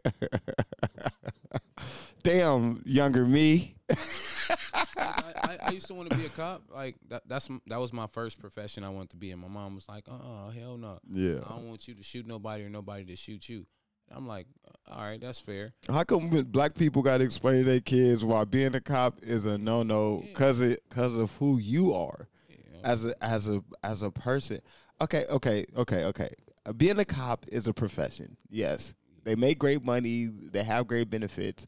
[2.24, 3.76] Damn, younger me.
[3.90, 6.62] I, I, I used to want to be a cop.
[6.74, 9.30] Like that, that's that was my first profession I wanted to be.
[9.30, 10.98] And my mom was like, "Uh, uh hell no.
[11.10, 11.40] Yeah.
[11.46, 13.66] I don't want you to shoot nobody or nobody to shoot you."
[14.10, 14.46] I'm like,
[14.90, 18.44] "All right, that's fair." How come black people got to explain to their kids why
[18.44, 20.28] being a cop is a no no Yeah.
[20.30, 22.80] because because of who you are know?
[22.84, 24.60] as a as a as a person?
[25.02, 26.30] Okay, okay, okay, okay.
[26.64, 28.34] Uh, being a cop is a profession.
[28.48, 28.94] Yes,
[29.24, 30.26] they make great money.
[30.26, 31.66] They have great benefits.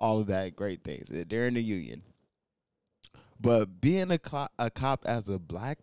[0.00, 1.04] All of that great things.
[1.08, 2.02] They're in the union.
[3.38, 5.78] But being a clo- a cop as a black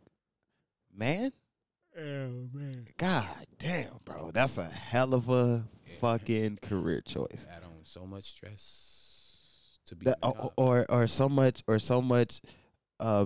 [0.96, 1.32] man,
[1.98, 5.66] oh man, god damn, bro, that's a hell of a
[6.00, 7.48] fucking career choice.
[7.50, 9.38] Add on so much stress
[9.88, 10.06] to be.
[10.06, 10.54] that, a or, cop.
[10.58, 12.42] or or so much or so much
[13.00, 13.26] uh,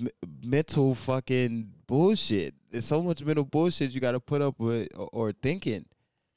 [0.00, 0.08] m-
[0.44, 2.54] mental fucking bullshit.
[2.70, 5.84] There's so much mental bullshit you got to put up with or, or thinking.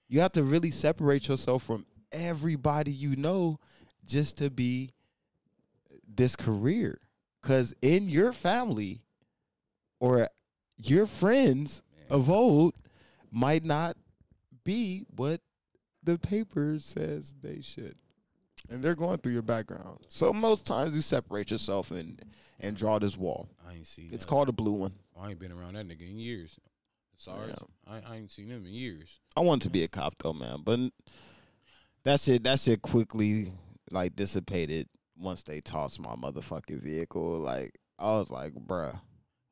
[0.10, 3.60] You have to really separate yourself from everybody you know
[4.08, 4.91] just to be
[6.08, 6.99] this career.
[7.43, 9.03] Cause in your family
[9.99, 10.28] or
[10.78, 12.20] your friends Man.
[12.20, 12.76] of old
[13.32, 13.95] might not
[14.64, 15.41] be what
[16.03, 17.95] the paper says they should.
[18.70, 19.99] And they're going through your background.
[20.10, 22.22] So most times you separate yourself and
[22.60, 23.47] and draw this wall.
[23.68, 24.10] I ain't see.
[24.12, 24.30] It's that.
[24.30, 24.93] called a blue one.
[25.16, 26.60] Oh, I ain't been around that nigga in years.
[27.18, 27.51] Sorry,
[27.88, 29.20] I, I ain't seen him in years.
[29.36, 30.60] I wanted to be a cop though, man.
[30.64, 30.80] But
[32.03, 32.43] that's it.
[32.43, 33.51] That's it quickly
[33.92, 34.88] like dissipated
[35.20, 37.40] once they tossed my motherfucking vehicle.
[37.40, 39.00] Like I was like, bruh.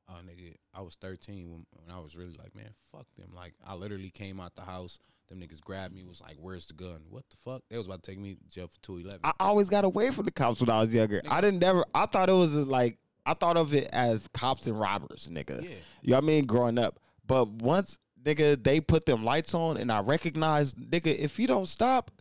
[0.07, 3.31] Oh, nigga, I was 13 when, when I was really like, man, fuck them.
[3.35, 4.99] Like, I literally came out the house.
[5.27, 6.03] Them niggas grabbed me.
[6.03, 7.01] Was like, "Where's the gun?
[7.09, 9.21] What the fuck?" They was about to take me to jail for 211.
[9.23, 11.19] I always got away from the cops when I was younger.
[11.27, 11.83] I didn't never.
[11.95, 15.63] I thought it was uh, like I thought of it as cops and robbers, nigga.
[15.63, 15.69] Yeah.
[16.03, 16.45] You know what I mean?
[16.45, 21.39] Growing up, but once nigga they put them lights on and I recognized, nigga, if
[21.39, 22.11] you don't stop,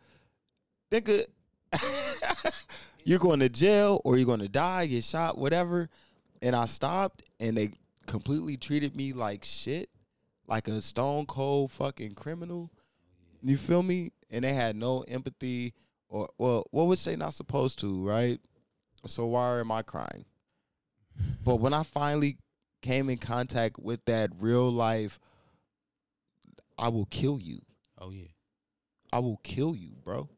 [0.90, 1.26] nigga,
[3.04, 5.88] you're going to jail or you're going to die, get shot, whatever.
[6.42, 7.70] And I stopped and they
[8.06, 9.90] completely treated me like shit,
[10.46, 12.70] like a stone cold fucking criminal.
[13.42, 14.12] You feel me?
[14.30, 15.74] And they had no empathy
[16.08, 18.38] or well, what was they not supposed to, right?
[19.06, 20.24] So why am I crying?
[21.44, 22.38] But when I finally
[22.82, 25.18] came in contact with that real life,
[26.78, 27.60] I will kill you.
[28.00, 28.28] Oh yeah.
[29.12, 30.28] I will kill you, bro.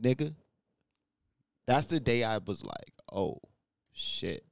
[0.00, 0.34] Nigga.
[1.68, 3.36] That's the day I was like, oh
[3.92, 4.42] shit.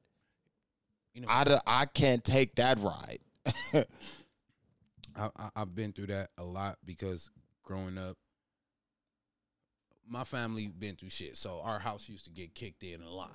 [1.14, 3.20] You know, I, d- I can't take that ride.
[3.74, 7.30] I, I I've been through that a lot because
[7.62, 8.18] growing up,
[10.06, 11.38] my family been through shit.
[11.38, 13.32] So our house used to get kicked in a lot.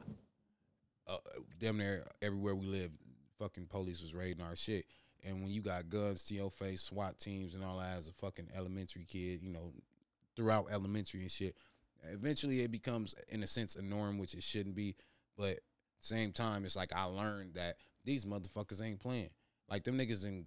[1.07, 1.17] Uh,
[1.59, 2.93] damn near everywhere we lived,
[3.39, 4.85] fucking police was raiding our shit.
[5.27, 8.13] And when you got guns to your face, SWAT teams and all that as a
[8.13, 9.73] fucking elementary kid, you know,
[10.35, 11.55] throughout elementary and shit,
[12.03, 14.95] eventually it becomes, in a sense, a norm, which it shouldn't be.
[15.37, 15.59] But
[15.99, 19.29] same time, it's like I learned that these motherfuckers ain't playing.
[19.69, 20.45] Like them niggas in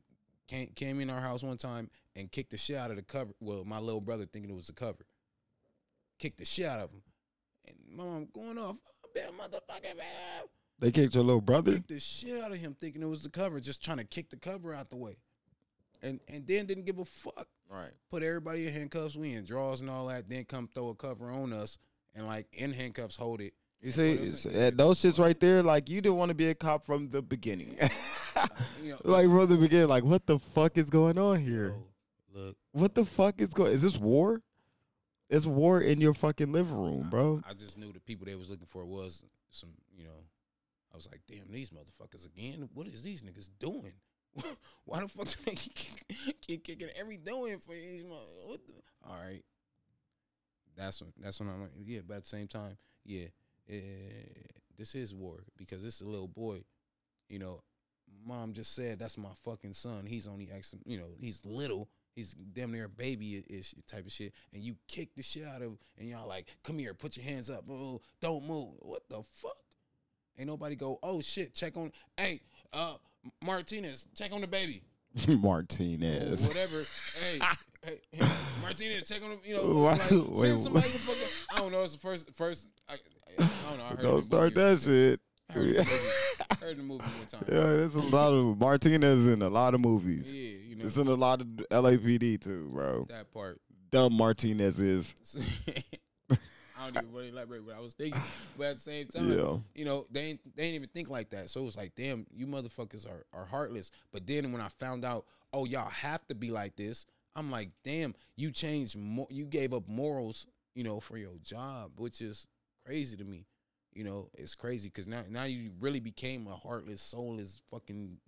[0.49, 3.33] came, came in our house one time and kicked the shit out of the cover.
[3.41, 5.07] Well, my little brother thinking it was the cover.
[6.19, 7.03] Kicked the shit out of him.
[7.67, 10.45] And my mom going off, oh, bad motherfucker, man.
[10.79, 11.75] They kicked your little brother?
[11.75, 14.31] Kicked the shit out of him thinking it was the cover, just trying to kick
[14.31, 15.17] the cover out the way.
[16.03, 17.49] And and then didn't give a fuck.
[17.71, 17.91] Right.
[18.11, 21.31] Put everybody in handcuffs, we in draws and all that, then come throw a cover
[21.31, 21.79] on us
[22.15, 23.55] and like in handcuffs hold it.
[23.81, 26.87] You see, uh, those shits right there, like you didn't want to be a cop
[26.87, 27.77] from the beginning.
[28.83, 31.77] You know, like from the beginning, like what the fuck is going on here?
[32.35, 33.73] yo, look, What the fuck is going?
[33.73, 34.43] Is this war?
[35.31, 37.41] It's war in your fucking living room, bro.
[37.49, 40.25] I just knew the people they was looking for was some, you know.
[40.93, 42.69] I was like, damn, these motherfuckers again.
[42.75, 43.93] What is these niggas doing?
[44.85, 48.05] Why the fuck do they keep, keep kicking every doing for these?
[48.47, 48.75] What the?
[49.07, 49.43] All right,
[50.77, 52.01] that's when that's when I'm like, yeah.
[52.07, 53.27] But at the same time, yeah,
[53.69, 53.79] eh,
[54.77, 56.65] this is war because this is a little boy.
[57.29, 57.63] You know,
[58.27, 60.05] mom just said that's my fucking son.
[60.07, 61.89] He's only X, you know, he's little.
[62.15, 64.33] He's damn near a baby ish type of shit.
[64.53, 67.51] And you kick the shit out of and y'all like, come here, put your hands
[67.51, 67.65] up.
[67.69, 68.75] Oh, don't move.
[68.81, 69.57] What the fuck?
[70.39, 72.41] Ain't nobody go, oh shit, check on hey,
[72.73, 72.95] uh
[73.43, 74.83] Martinez, check on the baby.
[75.29, 76.49] Martinez.
[76.49, 76.83] whatever.
[77.21, 77.39] hey,
[77.85, 78.27] hey, hey,
[78.63, 81.93] Martinez, check on the, you know, like, send somebody to fucking, I don't know, it's
[81.93, 82.99] the first first I, I,
[83.69, 85.21] don't know, I heard Don't start that shit.
[85.51, 85.85] I heard the movie,
[86.61, 87.45] heard the movie one time.
[87.47, 90.35] Yeah, there's a lot of Martinez in a lot of movies.
[90.35, 93.07] Yeah, you know It's in a lot of LAPD too, bro.
[93.11, 93.61] that part.
[93.91, 95.15] Dumb Martinez is.
[96.85, 98.21] I don't even really elaborate what I was thinking,
[98.59, 99.57] but at the same time, Yeah.
[99.75, 101.51] you know, they ain't, they ain't even think like that.
[101.51, 103.91] So it was like, damn, you motherfuckers are are heartless.
[104.13, 107.07] But then when I found out, oh, y'all have to be like this,
[107.37, 111.93] I'm like, damn, you changed, mo- you gave up morals, you know, for your job,
[111.97, 112.47] which is
[112.85, 113.47] crazy to me.
[113.93, 118.19] You know, it's crazy because now now you really became a heartless, soulless fucking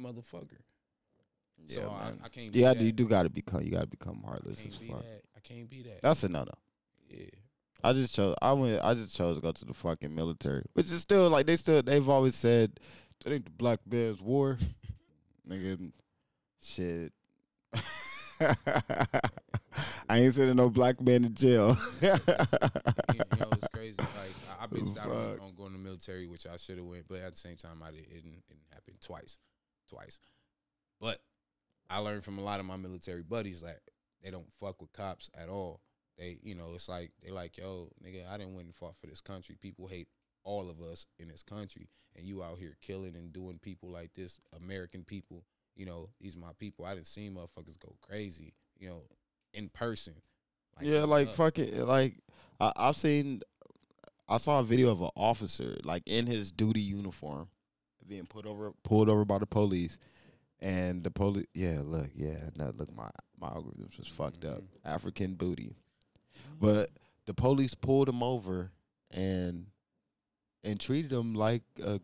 [0.00, 0.60] motherfucker.
[1.66, 2.12] Yeah, so I.
[2.24, 2.54] I can't.
[2.54, 2.84] Yeah, be that.
[2.84, 3.62] you do got to become.
[3.62, 5.02] You got to become heartless as can't be fuck.
[5.02, 5.22] that.
[5.36, 6.02] I can't be that.
[6.02, 6.52] That's a no no.
[7.08, 7.26] yeah.
[7.82, 8.34] I just chose.
[8.40, 8.82] I went.
[8.82, 11.82] I just chose to go to the fucking military, which is still like they still.
[11.82, 12.78] They've always said,
[13.26, 14.58] "I think the black bears war."
[15.48, 15.92] Nigga,
[16.62, 17.12] shit.
[20.08, 21.76] I ain't sending no black man to jail.
[22.02, 23.96] you, know, it's crazy.
[23.98, 24.08] Like
[24.58, 27.18] I, I've been out on, going to the military, which I should have went, but
[27.20, 29.38] at the same time, I did, it didn't, it didn't happen twice,
[29.88, 30.20] twice.
[31.00, 31.20] But
[31.88, 33.80] I learned from a lot of my military buddies that
[34.22, 35.80] they don't fuck with cops at all.
[36.20, 39.06] They, you know, it's like they like, yo, nigga, I didn't win and fought for
[39.06, 39.56] this country.
[39.58, 40.06] People hate
[40.44, 44.12] all of us in this country, and you out here killing and doing people like
[44.14, 45.44] this, American people.
[45.74, 46.84] You know, these my people.
[46.84, 48.52] I didn't see motherfuckers go crazy.
[48.78, 49.02] You know,
[49.54, 50.14] in person.
[50.80, 51.34] yeah, like up?
[51.36, 52.16] fucking like
[52.60, 53.40] I, I've seen.
[54.28, 57.48] I saw a video of an officer like in his duty uniform
[58.06, 59.96] being put over, pulled over by the police,
[60.60, 61.46] and the police.
[61.54, 63.08] Yeah, look, yeah, no, look, my
[63.40, 64.58] my algorithms was fucked up.
[64.58, 64.88] Mm-hmm.
[64.88, 65.76] African booty,
[66.60, 66.90] but
[67.26, 68.70] the police pulled him over
[69.10, 69.66] and
[70.62, 72.00] and treated him like a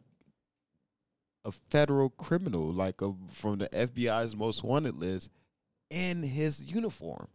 [1.45, 5.31] a federal criminal, like a from the FBI's most wanted list,
[5.91, 7.29] in his uniform.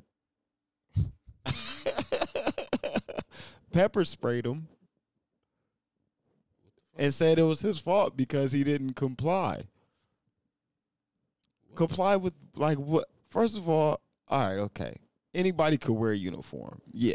[3.71, 4.67] Pepper sprayed him
[6.97, 9.61] and said it was his fault because he didn't comply.
[11.75, 13.05] Comply with like what?
[13.29, 14.97] First of all, all right, okay.
[15.33, 16.81] Anybody could wear a uniform.
[16.91, 17.13] Yeah.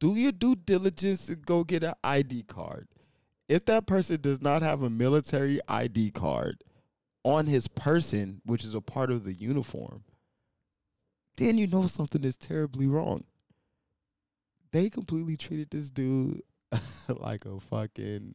[0.00, 2.88] Do your due diligence and go get an ID card.
[3.48, 6.62] If that person does not have a military ID card
[7.24, 10.04] on his person, which is a part of the uniform,
[11.36, 13.24] then you know something is terribly wrong.
[14.70, 16.42] They completely treated this dude
[17.08, 18.34] like a fucking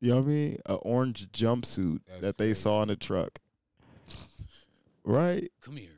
[0.00, 0.58] You know what I mean?
[0.66, 2.60] An orange jumpsuit That's that they crazy.
[2.60, 3.38] saw in the truck.
[5.04, 5.50] Right?
[5.60, 5.90] Come here.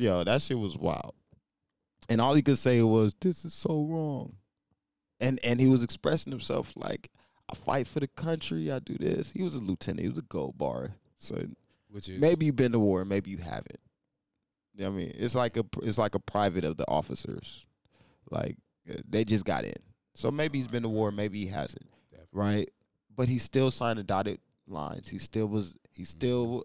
[0.00, 1.14] Yo, that shit was wild.
[2.08, 4.36] And all he could say was, "This is so wrong,"
[5.20, 7.10] and and he was expressing himself like,
[7.50, 8.70] "I fight for the country.
[8.72, 10.00] I do this." He was a lieutenant.
[10.00, 10.96] He was a gold bar.
[11.18, 11.36] So
[11.90, 13.78] Which is maybe you've been to war, maybe you haven't.
[14.74, 17.66] You know what I mean, it's like a it's like a private of the officers.
[18.30, 18.56] Like
[18.88, 19.74] uh, they just got in,
[20.14, 21.86] so maybe he's been to war, maybe he hasn't.
[22.10, 22.28] Definitely.
[22.32, 22.70] Right,
[23.14, 25.08] but he still signed the dotted lines.
[25.08, 25.74] He still was.
[25.92, 26.64] He's still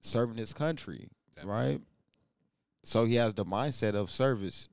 [0.00, 1.60] serving his country Definitely.
[1.72, 1.80] right?
[2.86, 4.68] So he has the mindset of service.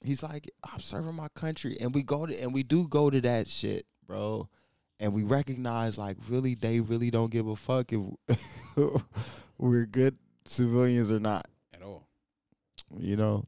[0.00, 3.20] He's like, I'm serving my country, and we go to and we do go to
[3.20, 4.48] that shit, bro,
[4.98, 8.00] and we recognize like really they really don't give a fuck if
[9.58, 12.06] we're good civilians or not, at all.
[12.96, 13.44] you know.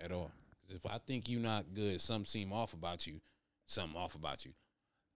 [0.00, 0.30] At all.
[0.68, 3.20] if I think you're not good, something seem off about you.
[3.66, 4.52] Something off about you.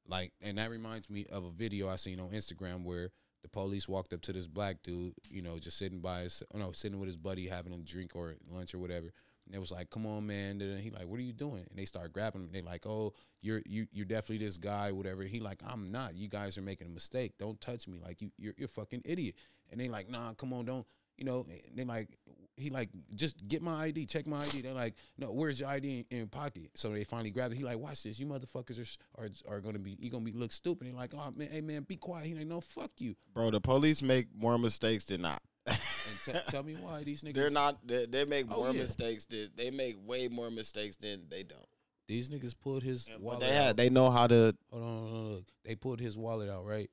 [0.09, 3.11] Like, and that reminds me of a video I seen on Instagram where
[3.43, 6.59] the police walked up to this black dude, you know, just sitting by his, oh
[6.59, 9.13] no, sitting with his buddy having a drink or lunch or whatever.
[9.47, 11.77] And it was like, "Come on, man!" And he like, "What are you doing?" And
[11.77, 12.51] they start grabbing him.
[12.53, 16.15] They like, "Oh, you're you you're definitely this guy, whatever." He like, "I'm not.
[16.15, 17.33] You guys are making a mistake.
[17.39, 17.99] Don't touch me.
[17.99, 19.35] Like you you're you're fucking idiot."
[19.71, 20.87] And they like, "Nah, come on, don't."
[21.19, 22.09] You know, they like
[22.57, 24.61] he like just get my ID, check my ID.
[24.63, 26.71] They're like, no, where's your ID in, in pocket?
[26.75, 27.57] So they finally grab it.
[27.57, 30.53] He like, watch this, you motherfuckers are are, are gonna be you gonna be look
[30.53, 30.87] stupid.
[30.87, 32.27] They're like, oh man, hey man, be quiet.
[32.27, 33.15] He like, no, fuck you.
[33.35, 35.41] Bro, the police make more mistakes than not.
[35.67, 35.79] And
[36.25, 37.79] t- tell me why these niggas They're not.
[37.87, 38.83] They, they make Oh, more yeah.
[38.83, 39.25] mistakes.
[39.27, 41.65] Than, they make way more mistakes than they don't.
[42.09, 43.41] These niggas pulled his But wallet.
[43.41, 43.63] they out.
[43.63, 43.77] had.
[43.77, 44.55] They know how to.
[44.71, 45.45] Hold on, hold on, look.
[45.65, 46.91] They pulled his wallet out, right?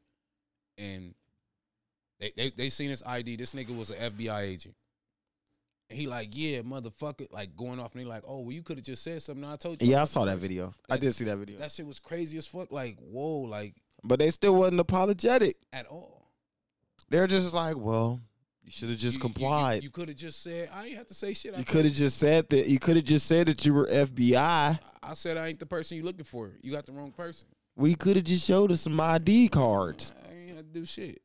[0.78, 1.14] And
[2.20, 3.36] they they they seen his ID.
[3.36, 4.76] This nigga was an FBI agent.
[5.90, 8.78] And he like, yeah, motherfucker, like going off and he like, oh, well, you could
[8.78, 9.44] have just said something.
[9.44, 9.88] I told you.
[9.90, 10.74] Yeah, I saw that video.
[10.90, 11.58] I did see that video.
[11.58, 12.72] That shit was crazy as fuck.
[12.72, 13.74] Like, whoa, like
[14.04, 15.56] But they still wasn't apologetic.
[15.74, 16.28] at all.
[17.10, 18.22] They're just like, well,
[18.64, 19.76] you should have just You- you- complied.
[19.84, 21.56] You, You, could have just said, I ain't have to say shit.
[21.56, 22.68] I, could have just said that.
[22.68, 24.80] You could have just said that you were FBI.
[25.02, 26.52] I said I ain't the person you looking for.
[26.62, 27.48] You got the wrong person.
[27.76, 30.14] We could have just showed us some ID cards.
[30.30, 31.20] I ain't had to do shit.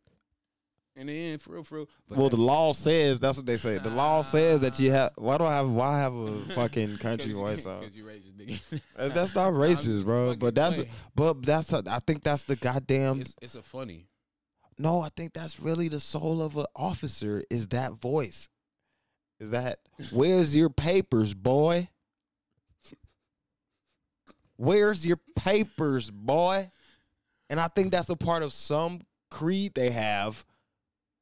[0.97, 1.89] In then for real, for real.
[2.09, 3.79] But well, the law says that's what they say.
[3.79, 5.11] The law says that you have.
[5.17, 5.69] Why do I have?
[5.69, 7.67] Why have a fucking country voice?
[7.81, 9.13] Because you racist, nigga.
[9.13, 10.37] That's not I'm racist, bro.
[10.37, 10.81] But that's
[11.17, 13.21] but that's a, I think that's the goddamn.
[13.21, 14.07] it's, it's a funny.
[14.79, 17.43] No, I think that's really the soul of an officer.
[17.51, 18.49] Is that voice?
[19.41, 19.79] Is that
[20.13, 21.89] where's your papers, boy?
[24.57, 26.71] Where's your papers, boy?
[27.51, 30.45] And I think that's a part of some creed they have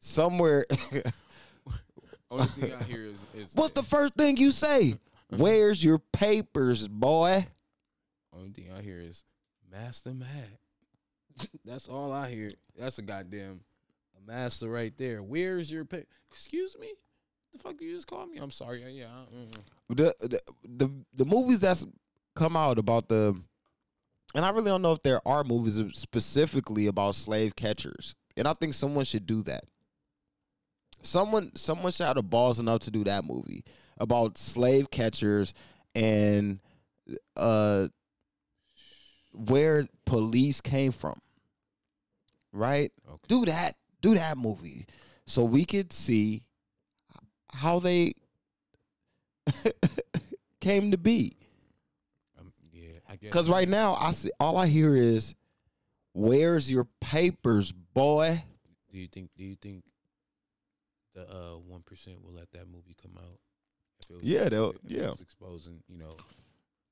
[0.03, 0.66] somewhere.
[2.30, 4.98] Only thing I hear is, is What's the first thing you say?
[5.28, 7.46] Where's your papers, boy?
[8.34, 9.24] only thing I hear is
[9.70, 10.59] Master Mad.
[11.64, 12.53] That's all I hear.
[12.78, 13.61] That's a goddamn
[14.16, 15.22] a master right there.
[15.22, 16.05] Where's your pay?
[16.30, 16.92] Excuse me.
[17.53, 18.38] The fuck you just called me?
[18.38, 18.82] I'm sorry.
[18.90, 19.07] Yeah.
[19.07, 19.55] I- mm.
[19.90, 21.86] the, the the the movies that's
[22.34, 23.38] come out about the
[24.34, 28.14] and I really don't know if there are movies specifically about slave catchers.
[28.36, 29.64] And I think someone should do that.
[31.03, 33.64] Someone someone should have balls enough to do that movie
[33.98, 35.53] about slave catchers
[35.94, 36.61] and
[37.36, 37.88] uh
[39.32, 41.18] where police came from.
[42.53, 42.92] Right?
[43.09, 43.18] Okay.
[43.28, 43.76] Do that.
[44.00, 44.86] Do that movie.
[45.26, 46.42] So we could see
[47.53, 48.14] how they
[50.61, 51.36] came to be.
[52.38, 52.90] Um, yeah.
[53.09, 53.20] I guess.
[53.30, 55.34] Because right now, I see all I hear is,
[56.12, 58.44] "Where's your papers, boy?"
[58.90, 59.30] Do you think?
[59.36, 59.84] Do you think
[61.15, 63.39] the uh one percent will let that movie come out?
[64.03, 65.13] If it was, Yeah, they'll- yeah.
[65.21, 66.17] exposing, you know,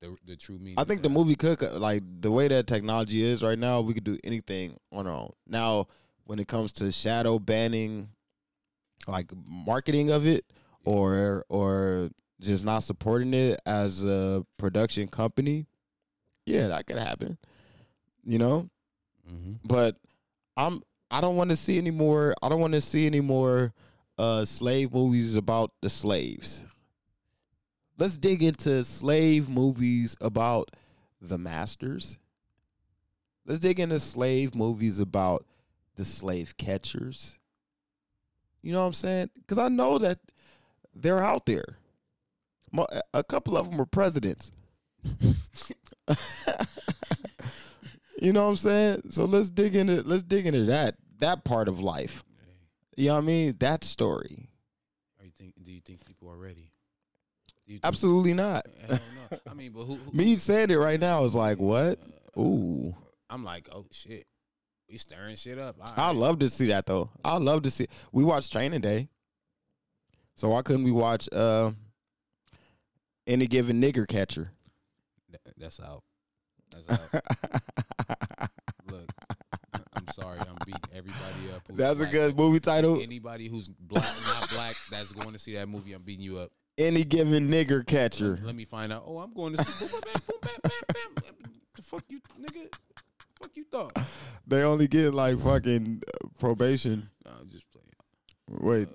[0.01, 0.79] the the true meaning.
[0.79, 3.81] I think the movie could like the way that technology is right now.
[3.81, 5.33] We could do anything on our own.
[5.47, 5.87] Now,
[6.25, 8.09] when it comes to shadow banning,
[9.09, 10.45] like marketing of it,
[10.85, 12.11] or or
[12.41, 15.66] just not supporting it as a production company,
[16.47, 17.37] yeah, that could happen.
[18.23, 18.71] You know,
[19.31, 19.59] Mhm.
[19.64, 19.97] but
[20.57, 22.35] I'm I don't want to see any more.
[22.43, 23.75] I don't want to see any more
[24.21, 26.62] uh, slave movies about the slaves.
[27.97, 30.77] Let's dig into slave movies about
[31.23, 32.18] the masters.
[33.47, 35.47] Let's dig into slave movies about
[35.97, 37.39] the slave catchers.
[38.61, 39.31] You know what I'm saying?
[39.37, 40.18] Because I know that
[40.95, 41.79] they're out there.
[43.14, 44.53] A couple of them were presidents.
[48.21, 49.01] you know what I'm saying?
[49.09, 52.23] So let's dig into let's dig into that that part of life.
[53.01, 53.57] You know what I mean?
[53.61, 54.48] That story.
[55.18, 55.55] Are you think?
[55.62, 56.70] Do you think people are ready?
[57.66, 58.66] Do you think- Absolutely not.
[58.88, 58.98] No.
[59.51, 59.94] I mean, but who?
[59.94, 61.98] who Me saying it right now is like what?
[62.38, 62.94] Ooh.
[63.30, 64.26] I'm like, oh shit,
[64.88, 65.76] we stirring shit up.
[65.80, 66.16] All I right.
[66.16, 67.11] love to see that though.
[67.24, 67.86] I love to see.
[68.12, 69.09] We watched Training Day,
[70.36, 71.70] so why couldn't we watch uh,
[73.26, 74.51] any given nigger catcher?
[75.57, 76.03] That's out.
[76.86, 78.51] That's out.
[80.21, 81.62] Sorry, I'm beating everybody up.
[81.68, 83.01] That's a good movie title.
[83.01, 85.93] Anybody who's black, not black, that's going to see that movie.
[85.93, 86.51] I'm beating you up.
[86.79, 88.31] Any given nigger catcher.
[88.31, 89.05] Let, let me find out.
[89.07, 89.87] Oh, I'm going to see.
[89.87, 91.53] Boom, bam, boom, bam, bam, bam.
[91.77, 92.73] The fuck you, nigga?
[93.39, 93.99] Fuck you thought?
[94.47, 97.09] They only get like fucking uh, probation.
[97.25, 97.87] No, I'm just playing.
[98.49, 98.89] Wait,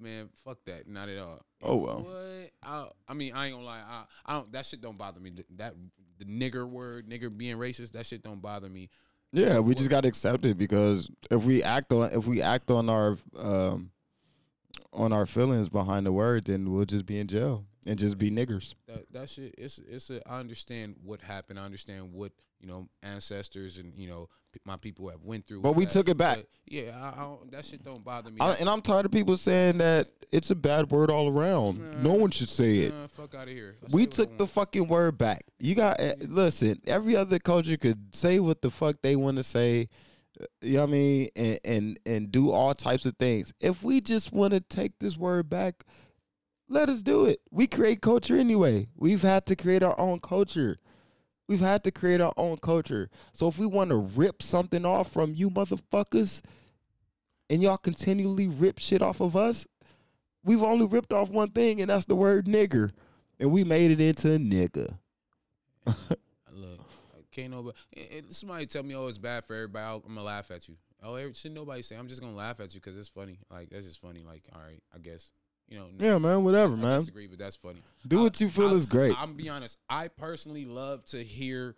[0.00, 0.88] Man, fuck that.
[0.88, 1.40] Not at all.
[1.62, 2.00] Oh, well.
[2.00, 2.50] What?
[2.62, 3.82] I, I mean, I ain't gonna lie.
[3.86, 4.52] I, I don't.
[4.52, 5.32] That shit don't bother me.
[5.56, 5.74] That
[6.18, 8.90] the nigger word, nigger being racist, that shit don't bother me.
[9.32, 12.70] Yeah, we just got to accept it because if we act on if we act
[12.70, 13.90] on our um
[14.92, 18.30] on our feelings behind the word, then we'll just be in jail and just be
[18.30, 18.74] niggers.
[18.86, 19.54] That that shit.
[19.56, 20.20] It's it's a.
[20.28, 21.58] I understand what happened.
[21.58, 25.62] I understand what you know ancestors and you know p- my people have went through.
[25.62, 25.92] But we that.
[25.92, 26.38] took it back.
[26.38, 28.38] But, yeah, I, I don't, that shit don't bother me.
[28.40, 32.02] I, and I'm tired of people saying that it's a bad word all around.
[32.02, 32.94] No one should say it.
[33.10, 33.76] Fuck out of here.
[33.90, 35.42] We say what I took the fucking word back.
[35.58, 36.80] You got eh, listen.
[36.86, 39.88] Every other culture could say what the fuck they want to say.
[40.62, 43.52] You know what I mean, and and and do all types of things.
[43.60, 45.82] If we just want to take this word back,
[46.68, 47.40] let us do it.
[47.50, 48.88] We create culture anyway.
[48.96, 50.78] We've had to create our own culture.
[51.48, 53.08] We've had to create our own culture.
[53.32, 56.42] So if we want to rip something off from you motherfuckers,
[57.50, 59.66] and y'all continually rip shit off of us,
[60.44, 62.90] we've only ripped off one thing, and that's the word nigger,
[63.40, 64.98] and we made it into nigga.
[65.86, 66.80] Look,
[67.16, 67.76] I can't nobody.
[68.28, 69.84] Somebody tell me, oh, it's bad for everybody.
[69.84, 70.76] I'll, I'm gonna laugh at you.
[71.02, 71.96] Oh, should nobody say?
[71.96, 73.38] I'm just gonna laugh at you because it's funny.
[73.50, 74.24] Like that's just funny.
[74.26, 75.30] Like, all right, I guess.
[75.68, 75.86] You know.
[75.98, 76.98] Yeah, man, whatever, I man.
[77.00, 77.82] disagree, but that's funny.
[78.06, 79.14] Do I- what you feel I- is great.
[79.18, 79.76] I'm be honest.
[79.88, 81.76] I personally love to hear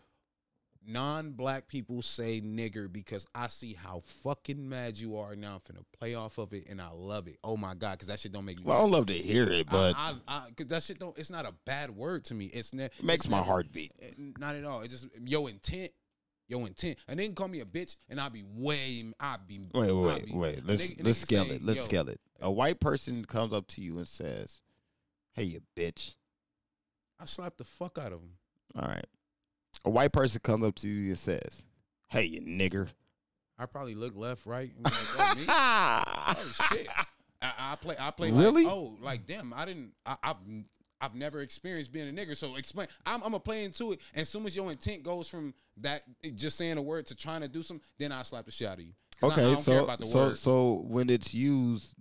[0.86, 5.54] non-black people say nigger because I see how fucking mad you are now.
[5.68, 7.36] I'm finna play off of it, and I love it.
[7.44, 8.64] Oh my god, because that shit don't make me.
[8.66, 11.16] Well, I don't love to hear it, but I, I, I, cause that shit don't.
[11.18, 12.46] It's not a bad word to me.
[12.46, 13.92] It's ne- it makes it's my never- heart beat.
[14.00, 14.80] eh, Not at all.
[14.80, 15.90] It's just your intent.
[16.50, 19.04] Your intent, and then call me a bitch, and I'll be way.
[19.20, 19.60] I'll be.
[19.72, 20.66] Wait, wait, be- wait, wait.
[20.66, 21.62] Let's a let's scale say, it.
[21.62, 22.20] Let's scale it.
[22.40, 24.60] A white person comes up to you and says,
[25.32, 26.16] "Hey, you bitch."
[27.20, 28.32] I slap the fuck out of him.
[28.74, 29.06] All right.
[29.84, 31.62] A white person comes up to you and says,
[32.08, 32.88] "Hey, you nigger."
[33.56, 34.72] I probably look left, right.
[34.82, 36.02] like, oh,
[36.36, 36.88] oh shit!
[37.40, 37.94] I, I play.
[37.96, 38.32] I play.
[38.32, 38.64] Really?
[38.64, 39.54] Like, oh, like damn!
[39.54, 39.92] I didn't.
[40.04, 40.36] I, I've.
[41.00, 42.88] I've never experienced being a nigger, so explain.
[43.06, 44.00] I'm, I'm gonna play into it.
[44.14, 46.02] And as soon as your intent goes from that
[46.34, 48.78] just saying a word to trying to do something, then I slap the shit out
[48.78, 48.92] of you.
[49.20, 50.36] 'Cause I- I Okay, so so word.
[50.38, 51.94] so when it's used,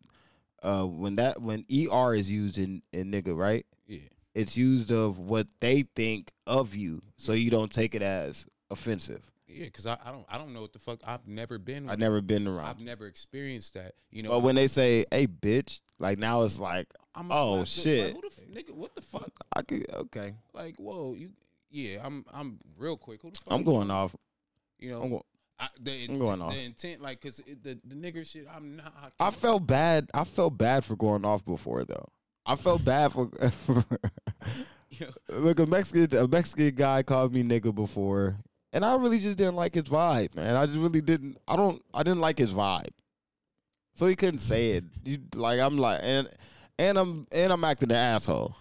[0.63, 3.65] uh, when that when er is used in in nigga, right?
[3.87, 3.99] yeah,
[4.35, 9.28] It's used of what they think of you, so you don't take it as offensive.
[9.49, 10.99] Yeah, because I, I don't I don't know what the fuck.
[11.05, 11.89] I've never been.
[11.89, 12.65] I've never been around.
[12.65, 13.93] I've never experienced that.
[14.11, 14.29] You know.
[14.29, 18.15] But when they say, "Hey, bitch," like now it's like, I'm a oh shit, Like,
[18.15, 18.73] who the f- nigga?
[18.73, 19.31] What the fuck?
[19.55, 20.35] I could okay.
[20.53, 21.31] Like, whoa, you.
[21.71, 22.25] Yeah, I'm.
[22.33, 23.21] I'm real quick.
[23.21, 23.53] Who the fuck?
[23.53, 24.15] I'm going off.
[24.77, 25.01] You know.
[25.01, 25.25] I'm go-
[25.61, 26.53] I, the, I'm going off.
[26.53, 28.93] the intent, like, cause it, the the nigger shit, I'm not.
[29.19, 30.09] I, I felt bad.
[30.13, 32.07] I felt bad for going off before though.
[32.45, 33.29] I felt bad for.
[35.29, 38.37] Look, a Mexican a Mexican guy called me nigga before,
[38.73, 40.55] and I really just didn't like his vibe, man.
[40.55, 41.37] I just really didn't.
[41.47, 41.83] I don't.
[41.93, 42.93] I didn't like his vibe,
[43.93, 44.83] so he couldn't say it.
[45.03, 46.29] You like I'm like and
[46.77, 48.55] and I'm and I'm acting an asshole.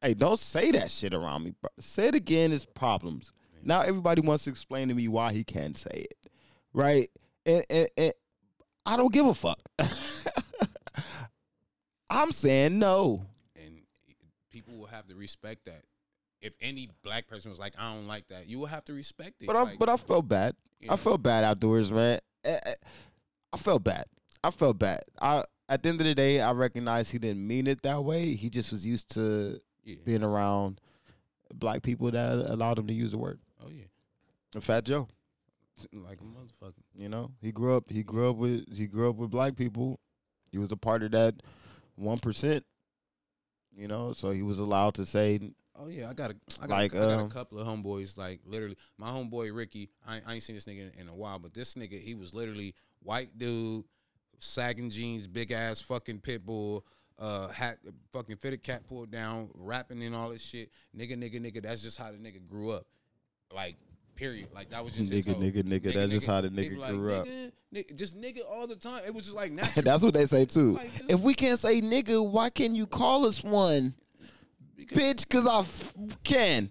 [0.00, 1.54] Hey, don't say that shit around me.
[1.78, 2.52] Say it again.
[2.52, 3.32] It's problems.
[3.62, 6.30] Now everybody wants to explain to me why he can't say it,
[6.72, 7.08] right?
[7.44, 8.12] And, and, and
[8.86, 9.60] I don't give a fuck.
[12.10, 13.26] I'm saying no.
[13.54, 13.82] and
[14.50, 15.82] people will have to respect that.
[16.40, 19.42] If any black person was like, I don't like that, you will have to respect
[19.42, 19.46] it.
[19.46, 20.54] But I like, but I felt bad.
[20.80, 22.18] you I felt bad outdoors, man.
[22.44, 22.74] Eh, eh,
[23.52, 24.06] I felt bad.
[24.42, 25.00] I felt bad.
[25.20, 28.34] I at the end of the day, I recognize he didn't mean it that way.
[28.34, 29.96] He just was used to yeah.
[30.04, 30.80] being around
[31.54, 33.38] black people that allowed him to use the word.
[33.64, 33.84] Oh yeah,
[34.54, 35.08] And Fat Joe,
[35.92, 36.74] like a motherfucker.
[36.94, 37.84] you know, he grew up.
[37.90, 38.76] He grew up with.
[38.76, 40.00] He grew up with black people.
[40.50, 41.34] He was a part of that
[41.96, 42.64] one percent.
[43.76, 46.70] You know, so he was allowed to say, Oh yeah, I got a, I got,
[46.76, 48.18] Like, a, I got um, a couple of homeboys.
[48.18, 49.88] Like literally, my homeboy Ricky.
[50.06, 52.34] I, I ain't seen this nigga in, in a while, but this nigga, he was
[52.34, 53.84] literally white dude,
[54.38, 56.84] sagging jeans, big ass fucking pit bull,
[57.18, 57.78] uh, hat,
[58.12, 60.70] fucking fitted cap pulled down, rapping and all this shit.
[60.96, 61.62] Nigga, nigga, nigga.
[61.62, 62.86] That's just how the nigga grew up.
[63.54, 63.76] Like.
[64.16, 64.48] Period.
[64.54, 66.70] Like that was just his Nigga, whole- nigga, nigga, that's just how the They nigga
[66.72, 67.26] be like, grew up.
[67.26, 69.00] nigga, nigga, just nigga all the time.
[69.06, 69.82] It was just like natural.
[69.82, 70.74] That's what they say too.
[70.74, 73.94] Like, if we can't say nigga, why can you call us one?
[74.80, 75.94] Because- Bitch, cause I f-
[76.24, 76.70] can.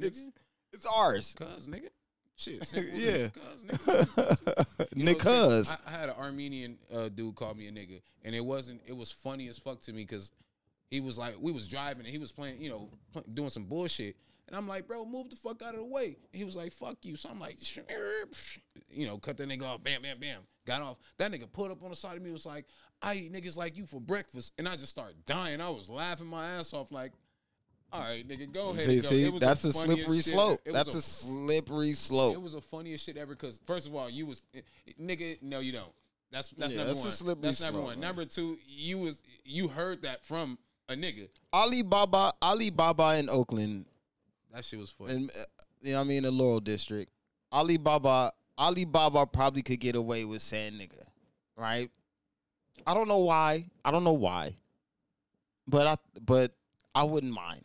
[0.00, 0.24] It's
[0.72, 1.34] it's ours.
[1.38, 1.88] cuz nigga.
[2.36, 3.28] Shit, Yeah.
[3.28, 4.66] cuz, nigga.
[4.96, 5.18] You know Nick?
[5.20, 5.70] Cuz.
[5.70, 8.80] I, I had an Armenian uh, dude call me a nigga, and it wasn't.
[8.86, 10.32] It was funny as fuck to me because
[10.90, 12.90] he was like, we was driving and he was playing, you know,
[13.34, 14.16] doing some bullshit,
[14.48, 16.06] and I'm like, bro, move the fuck out of the way.
[16.32, 17.14] And he was like, fuck you.
[17.16, 17.56] So I'm like,
[18.90, 20.96] you know, cut that nigga off, bam, bam, bam, got off.
[21.18, 22.66] That nigga pulled up on the side of me, and was like,
[23.04, 25.60] I eat niggas like you for breakfast, and I just start dying.
[25.60, 27.12] I was laughing my ass off, like.
[27.92, 28.82] All right, nigga, go ahead.
[28.86, 29.08] See, and go.
[29.08, 30.32] see, that's a slippery shit.
[30.32, 30.60] slope.
[30.64, 32.34] It That's a a slippery slope.
[32.34, 34.62] it was the funniest shit ever because first of all, you was eh,
[35.00, 35.40] nigga.
[35.42, 35.92] No, you don't.
[36.32, 37.12] That's that's Yeah, number that's a one.
[37.12, 38.00] slippery that's number slope, one.
[38.00, 38.08] man.
[38.08, 40.58] Number two, you was you heard that from
[40.88, 41.28] a nigga.
[41.52, 43.84] Alibaba, Alibaba in Oakland,
[44.52, 45.12] That shit was funny.
[45.12, 45.44] and uh,
[45.82, 47.12] you know what I mean, the Laurel District.
[47.52, 51.06] Alibaba, Alibaba probably could get away with saying nigga,
[51.56, 51.88] right?
[52.86, 53.66] I don't know why.
[53.84, 54.54] I don't know why,
[55.66, 56.52] but I but
[56.94, 57.64] I wouldn't mind.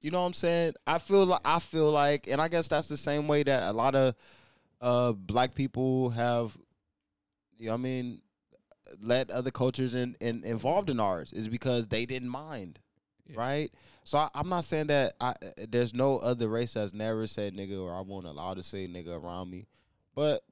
[0.00, 0.74] You know what I'm saying?
[0.86, 3.72] I feel like I feel like, and I guess that's the same way that a
[3.72, 4.14] lot of
[4.80, 6.56] uh black people have.
[7.58, 8.20] You know what I mean?
[9.00, 12.78] Let other cultures in, in involved in ours is because they didn't mind,
[13.26, 13.38] Yeah.
[13.38, 13.70] right?
[14.04, 15.34] So I, I'm not saying that I
[15.68, 19.20] there's no other race that's never said nigga or I won't allow to say nigga
[19.22, 19.66] around me,
[20.14, 20.42] but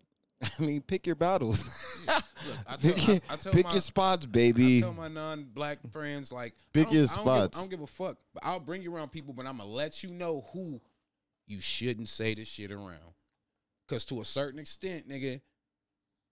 [0.59, 1.69] I mean pick your battles,
[2.07, 2.23] Look,
[2.67, 4.79] I tell, pick, I, your, I tell pick my, your spots, baby.
[4.79, 7.57] I tell my non-black friends like Pick your I don't give- spots.
[7.57, 8.17] I don't give a fuck.
[8.35, 10.81] But I'll bring you around people, but I'm gonna let you know who
[11.47, 12.99] you shouldn't say this shit around.
[13.89, 15.41] Cause to a certain extent, nigga,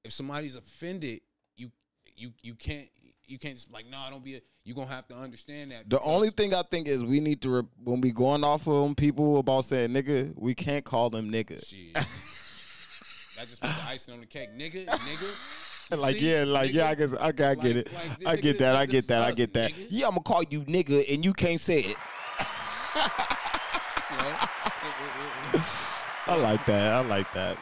[0.05, 1.21] if somebody's offended,
[1.57, 1.71] you
[2.17, 2.89] you you can't
[3.27, 4.37] you can't just like no, nah, don't be.
[4.37, 5.89] A, you gonna have to understand that.
[5.89, 8.95] The only thing I think is we need to re- when we going off of
[8.97, 11.63] people about saying nigga, we can't call them nigga.
[13.41, 15.31] That just put the icing on the cake, nigga, nigga.
[15.91, 16.31] You like see?
[16.31, 16.99] yeah, like yeah, I Nigga.
[16.99, 17.93] guess okay, I get Like- it.
[17.93, 18.77] like, I get nigga, that.
[18.77, 19.23] I get that.
[19.23, 19.71] I get that.
[19.73, 19.87] nigga.
[19.89, 21.87] Yeah, I'm gonna call you nigga, and you can't say it.
[21.87, 21.95] You
[24.19, 24.37] know?
[26.27, 26.93] I like that.
[26.93, 27.57] I like that.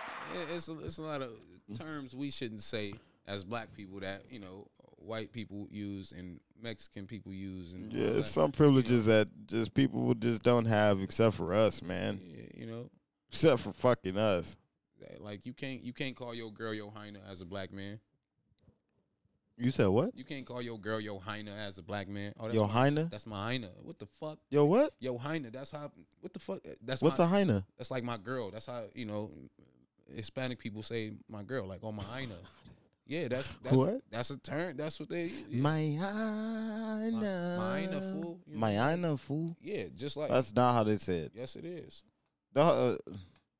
[0.54, 1.30] it's a, it's a lot of
[1.78, 2.92] terms we shouldn't say
[3.28, 8.08] as black people that you know white people use and Mexican people use and Yeah,
[8.08, 12.20] it's some privileges that just people just don't have except for us, man.
[12.24, 12.90] Yeah, you know
[13.30, 14.56] Except for fucking us.
[15.20, 18.00] Like you can't you can't call your girl Johanna as a black man.
[19.60, 20.16] You said what?
[20.16, 22.32] You can't call your girl Johanna as a black man.
[22.38, 23.08] Oh, that's Yo, my, Heine?
[23.10, 23.68] That's my Heine.
[23.82, 24.38] What the fuck?
[24.50, 24.92] Yo, what?
[25.00, 25.50] Johanna.
[25.50, 25.90] That's how.
[26.20, 26.60] What the fuck?
[26.80, 27.64] That's What's my, a Heine?
[27.76, 28.50] That's like my girl.
[28.52, 29.32] That's how you know
[30.14, 32.30] Hispanic people say my girl, like oh my Heine.
[33.08, 34.00] Yeah, that's that's What?
[34.10, 34.76] that's a term.
[34.76, 35.32] That's what they.
[35.48, 37.20] Yeah, My Heine.
[37.20, 38.38] My fool.
[38.46, 39.06] You know?
[39.06, 39.56] My fool.
[39.60, 41.30] yeah just like That's not how they said.
[41.34, 42.04] yes, it is.
[42.52, 42.96] The, uh,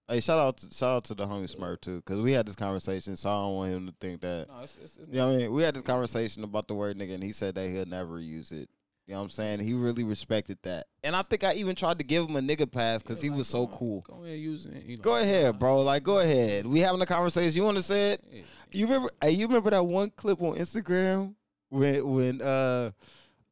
[0.09, 2.57] hey, shout out, to, shout out to the homie Smurf too, because we had this
[2.57, 4.47] conversation, so I don't want him to think that.
[4.49, 5.53] No, it's, it's, it's You know what I mean?
[5.53, 8.51] We had this conversation about the word nigga, and he said that he'll never use
[8.53, 8.69] it.
[9.07, 9.61] You know what I'm saying?
[9.61, 12.71] He really respected that, and I think I even tried to give him a nigga
[12.71, 14.01] pass because Yeah, he like, was so on, cool.
[14.03, 14.85] Go ahead, use it.
[14.85, 15.81] You know, Go ahead, bro.
[15.81, 16.67] Like, go ahead.
[16.67, 17.57] We having a conversation.
[17.57, 18.25] You want to say it?
[18.31, 18.43] yeah.
[18.71, 19.09] You remember?
[19.23, 21.35] Hey, you remember that one clip on Instagram
[21.71, 22.91] when when uh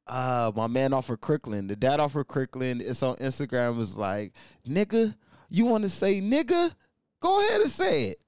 [0.06, 3.96] uh my man off of Kirkland, the dad off of Kirkland, it's on Instagram was
[3.96, 4.34] like,
[4.68, 5.14] nigga,
[5.50, 6.74] you want to say nigga?
[7.20, 8.22] Go ahead and say it.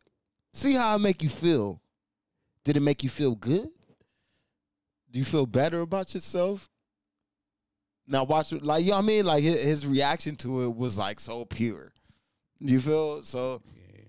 [0.53, 1.81] See how it make you feel.
[2.65, 3.69] Did it make you feel good?
[5.11, 6.69] Do you feel better about yourself?
[8.07, 9.27] Now watch it, like you know what I mean.
[9.27, 11.93] Like his, his reaction to it was like so pure.
[12.61, 14.03] You feel so Yeah.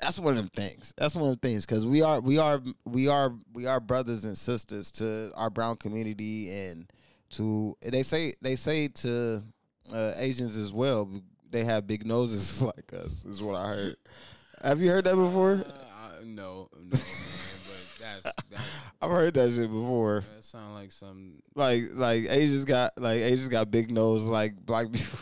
[0.00, 0.92] that's one of them things.
[0.96, 4.24] That's one of the things because we are we are we are we are brothers
[4.24, 6.90] and sisters to our brown community and
[7.30, 9.42] to they say they say to
[9.92, 11.08] uh, Asians as well.
[11.50, 13.24] They have big noses like us.
[13.24, 13.96] Is what I heard.
[14.62, 15.52] have you heard that before?
[15.66, 15.84] Uh,
[16.20, 16.90] I- no, no, man.
[16.90, 17.00] But
[18.00, 18.62] that's that's
[19.00, 20.24] I've heard that shit before.
[20.34, 21.34] that sound like some.
[21.54, 25.18] Like like Asians got like Asians got big nose like black people.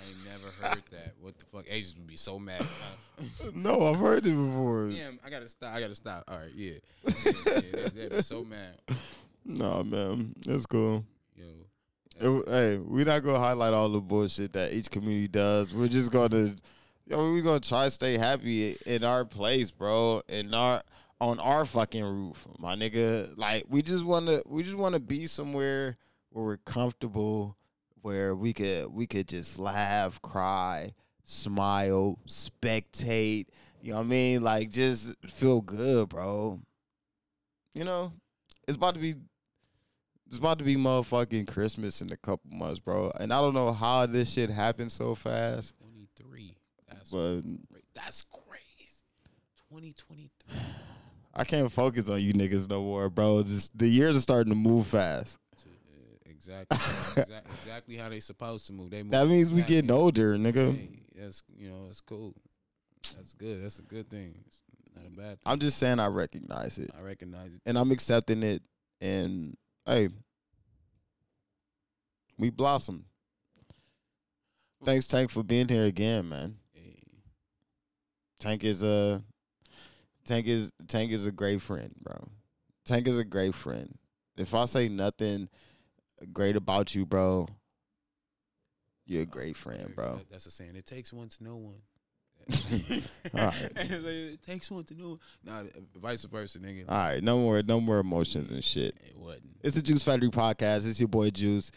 [0.00, 1.14] I ain't never heard that.
[1.20, 1.64] What the fuck?
[1.68, 2.64] Asians would be so mad.
[3.54, 4.88] No, I've heard it before.
[4.88, 5.74] Damn, I gotta stop.
[5.74, 6.24] I gotta stop.
[6.28, 6.72] All right, yeah,
[7.06, 8.76] yeah, yeah they, they'd be so mad.
[9.44, 11.04] No man, that's cool.
[11.36, 11.44] Yo,
[12.20, 15.74] It- hey, we're not gonna highlight all the bullshit that each community does.
[15.74, 16.54] We're just gonna,
[17.06, 20.82] yo, we're gonna try to stay happy in our place, bro, in our
[21.22, 23.36] on our fucking roof, my nigga.
[23.38, 25.96] Like we just wanna, we just wanna be somewhere
[26.30, 27.56] where we're comfortable,
[28.02, 30.94] where we could, we could just laugh, cry,
[31.24, 33.46] smile, spectate.
[33.82, 34.42] You know what I mean?
[34.42, 36.58] Like just feel good, bro.
[37.74, 38.12] You know,
[38.68, 39.14] it's about to be
[40.30, 43.10] it's about to be motherfucking Christmas in a couple months, bro.
[43.18, 46.54] And I don't know how this shit happened so fast, twenty three.
[46.88, 48.88] That's but cra- that's crazy.
[49.68, 50.58] Twenty twenty three.
[51.34, 53.42] I can't focus on you niggas no more, bro.
[53.42, 55.36] Just the years are starting to move fast.
[55.56, 58.90] Uh, exactly, exactly, exactly how they supposed to move.
[58.90, 59.12] They move.
[59.12, 60.76] That means we getting older, nigga.
[60.76, 62.34] Hey, that's you know, it's cool.
[63.16, 63.64] That's good.
[63.64, 64.34] That's a good thing.
[64.46, 64.62] It's
[64.94, 65.38] not a bad thing.
[65.46, 66.90] I'm just saying I recognize it.
[66.96, 67.62] I recognize it.
[67.66, 68.62] and I'm accepting it.
[69.00, 70.08] And hey,
[72.38, 73.04] we blossom.
[74.84, 76.56] Thanks, Tank, for being here again, man.
[76.72, 77.02] Hey,
[78.38, 79.22] Tank is a
[80.24, 82.28] Tank is Tank is a great friend, bro.
[82.86, 83.98] Tank is a great friend.
[84.36, 85.48] If I say nothing
[86.32, 87.46] great about you, bro,
[89.06, 90.20] you're a great friend, bro.
[90.30, 90.76] that's a saying.
[90.76, 91.82] It takes one to know one.
[93.34, 93.70] All right.
[93.76, 95.18] it takes one to know.
[95.44, 95.62] Nah,
[95.96, 96.84] vice versa, nigga.
[96.88, 98.94] All right, no more, no more emotions and shit.
[99.06, 99.56] It wasn't.
[99.62, 100.88] It's the Juice Factory podcast.
[100.88, 101.70] It's your boy Juice.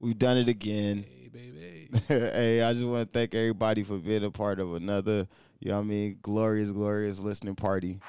[0.00, 1.04] We've done it again.
[1.08, 1.88] Hey, baby.
[2.08, 5.26] hey, I just want to thank everybody for being a part of another,
[5.60, 8.00] you know what I mean, glorious, glorious listening party.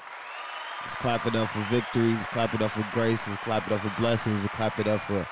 [0.82, 2.08] Let's clap it up for victory.
[2.12, 3.28] Let's clap it up for grace.
[3.28, 4.42] Let's clap it up for blessings.
[4.42, 5.26] Let's clap it up for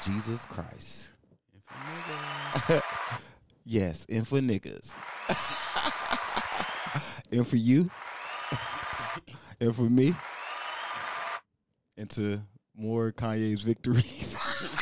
[0.00, 1.10] Jesus Christ.
[1.52, 2.82] And for niggas,
[3.64, 4.94] Yes, and for niggas.
[7.32, 7.90] And for you.
[9.60, 10.14] and for me.
[11.96, 12.40] And to
[12.76, 14.36] more Kanye's victories.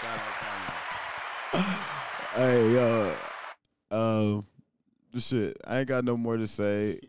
[0.00, 0.20] Shout out
[1.52, 1.62] Kanye.
[2.34, 3.14] hey, yo.
[3.90, 4.46] Um,
[5.18, 5.56] shit.
[5.66, 7.00] I ain't got no more to say.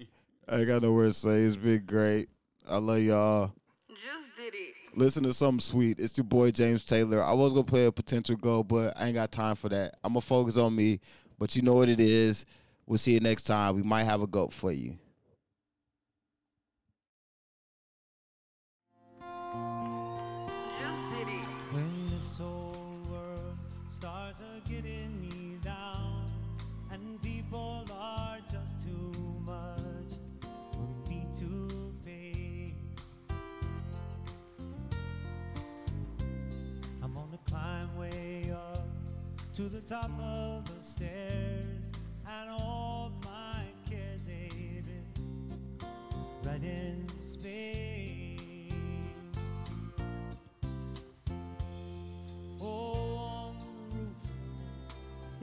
[0.48, 1.42] I ain't got no more to say.
[1.42, 2.30] It's been great.
[2.68, 3.54] I love y'all.
[3.90, 4.74] Just did it.
[4.96, 6.00] Listen to something sweet.
[6.00, 7.24] It's your boy James Taylor.
[7.24, 9.96] I was gonna play a potential goal, but I ain't got time for that.
[10.04, 11.00] I'm gonna focus on me.
[11.38, 12.46] But you know what it is.
[12.90, 13.76] We'll see you next time.
[13.76, 14.98] We might have a goat for you.
[19.20, 21.46] Just did it.
[21.72, 22.80] When this whole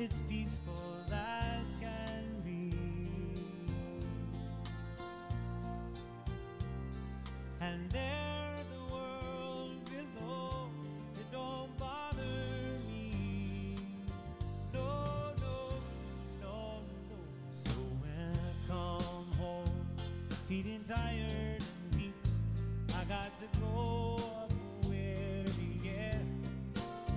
[0.07, 2.73] it's peaceful as can be.
[7.61, 10.69] And there, the world below,
[11.17, 12.23] it don't bother
[12.87, 13.75] me.
[14.73, 15.71] No, no,
[16.41, 17.19] no, no.
[17.51, 19.87] So when I come home,
[20.49, 22.15] feeling tired and beat,
[22.95, 24.53] I got to go up
[24.85, 26.21] where the air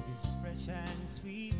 [0.09, 1.53] is fresh and sweet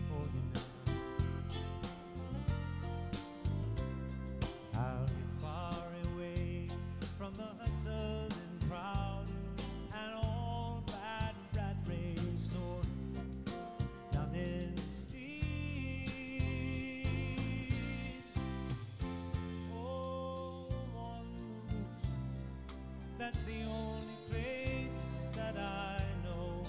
[23.19, 25.03] that's the only place
[25.35, 26.63] that I know.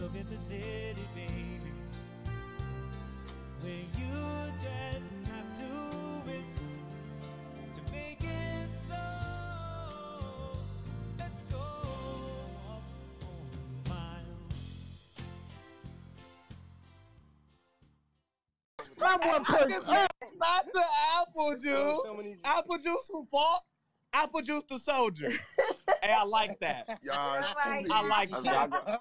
[0.00, 1.60] Look at the city, baby,
[3.60, 5.64] where you just have to
[6.26, 6.60] miss
[7.76, 8.94] to make it so.
[11.18, 11.58] Let's go
[12.70, 12.82] up
[13.22, 13.46] on
[13.90, 14.62] miles.
[18.98, 19.20] Not
[20.72, 20.84] the
[21.20, 22.38] apple juice.
[22.42, 23.60] Apple juice who fought?
[24.16, 25.32] Apple juice the soldier.
[26.04, 26.98] Hey, I like that.
[27.02, 28.30] Y'all, I like that.
[28.30, 29.00] Just did it.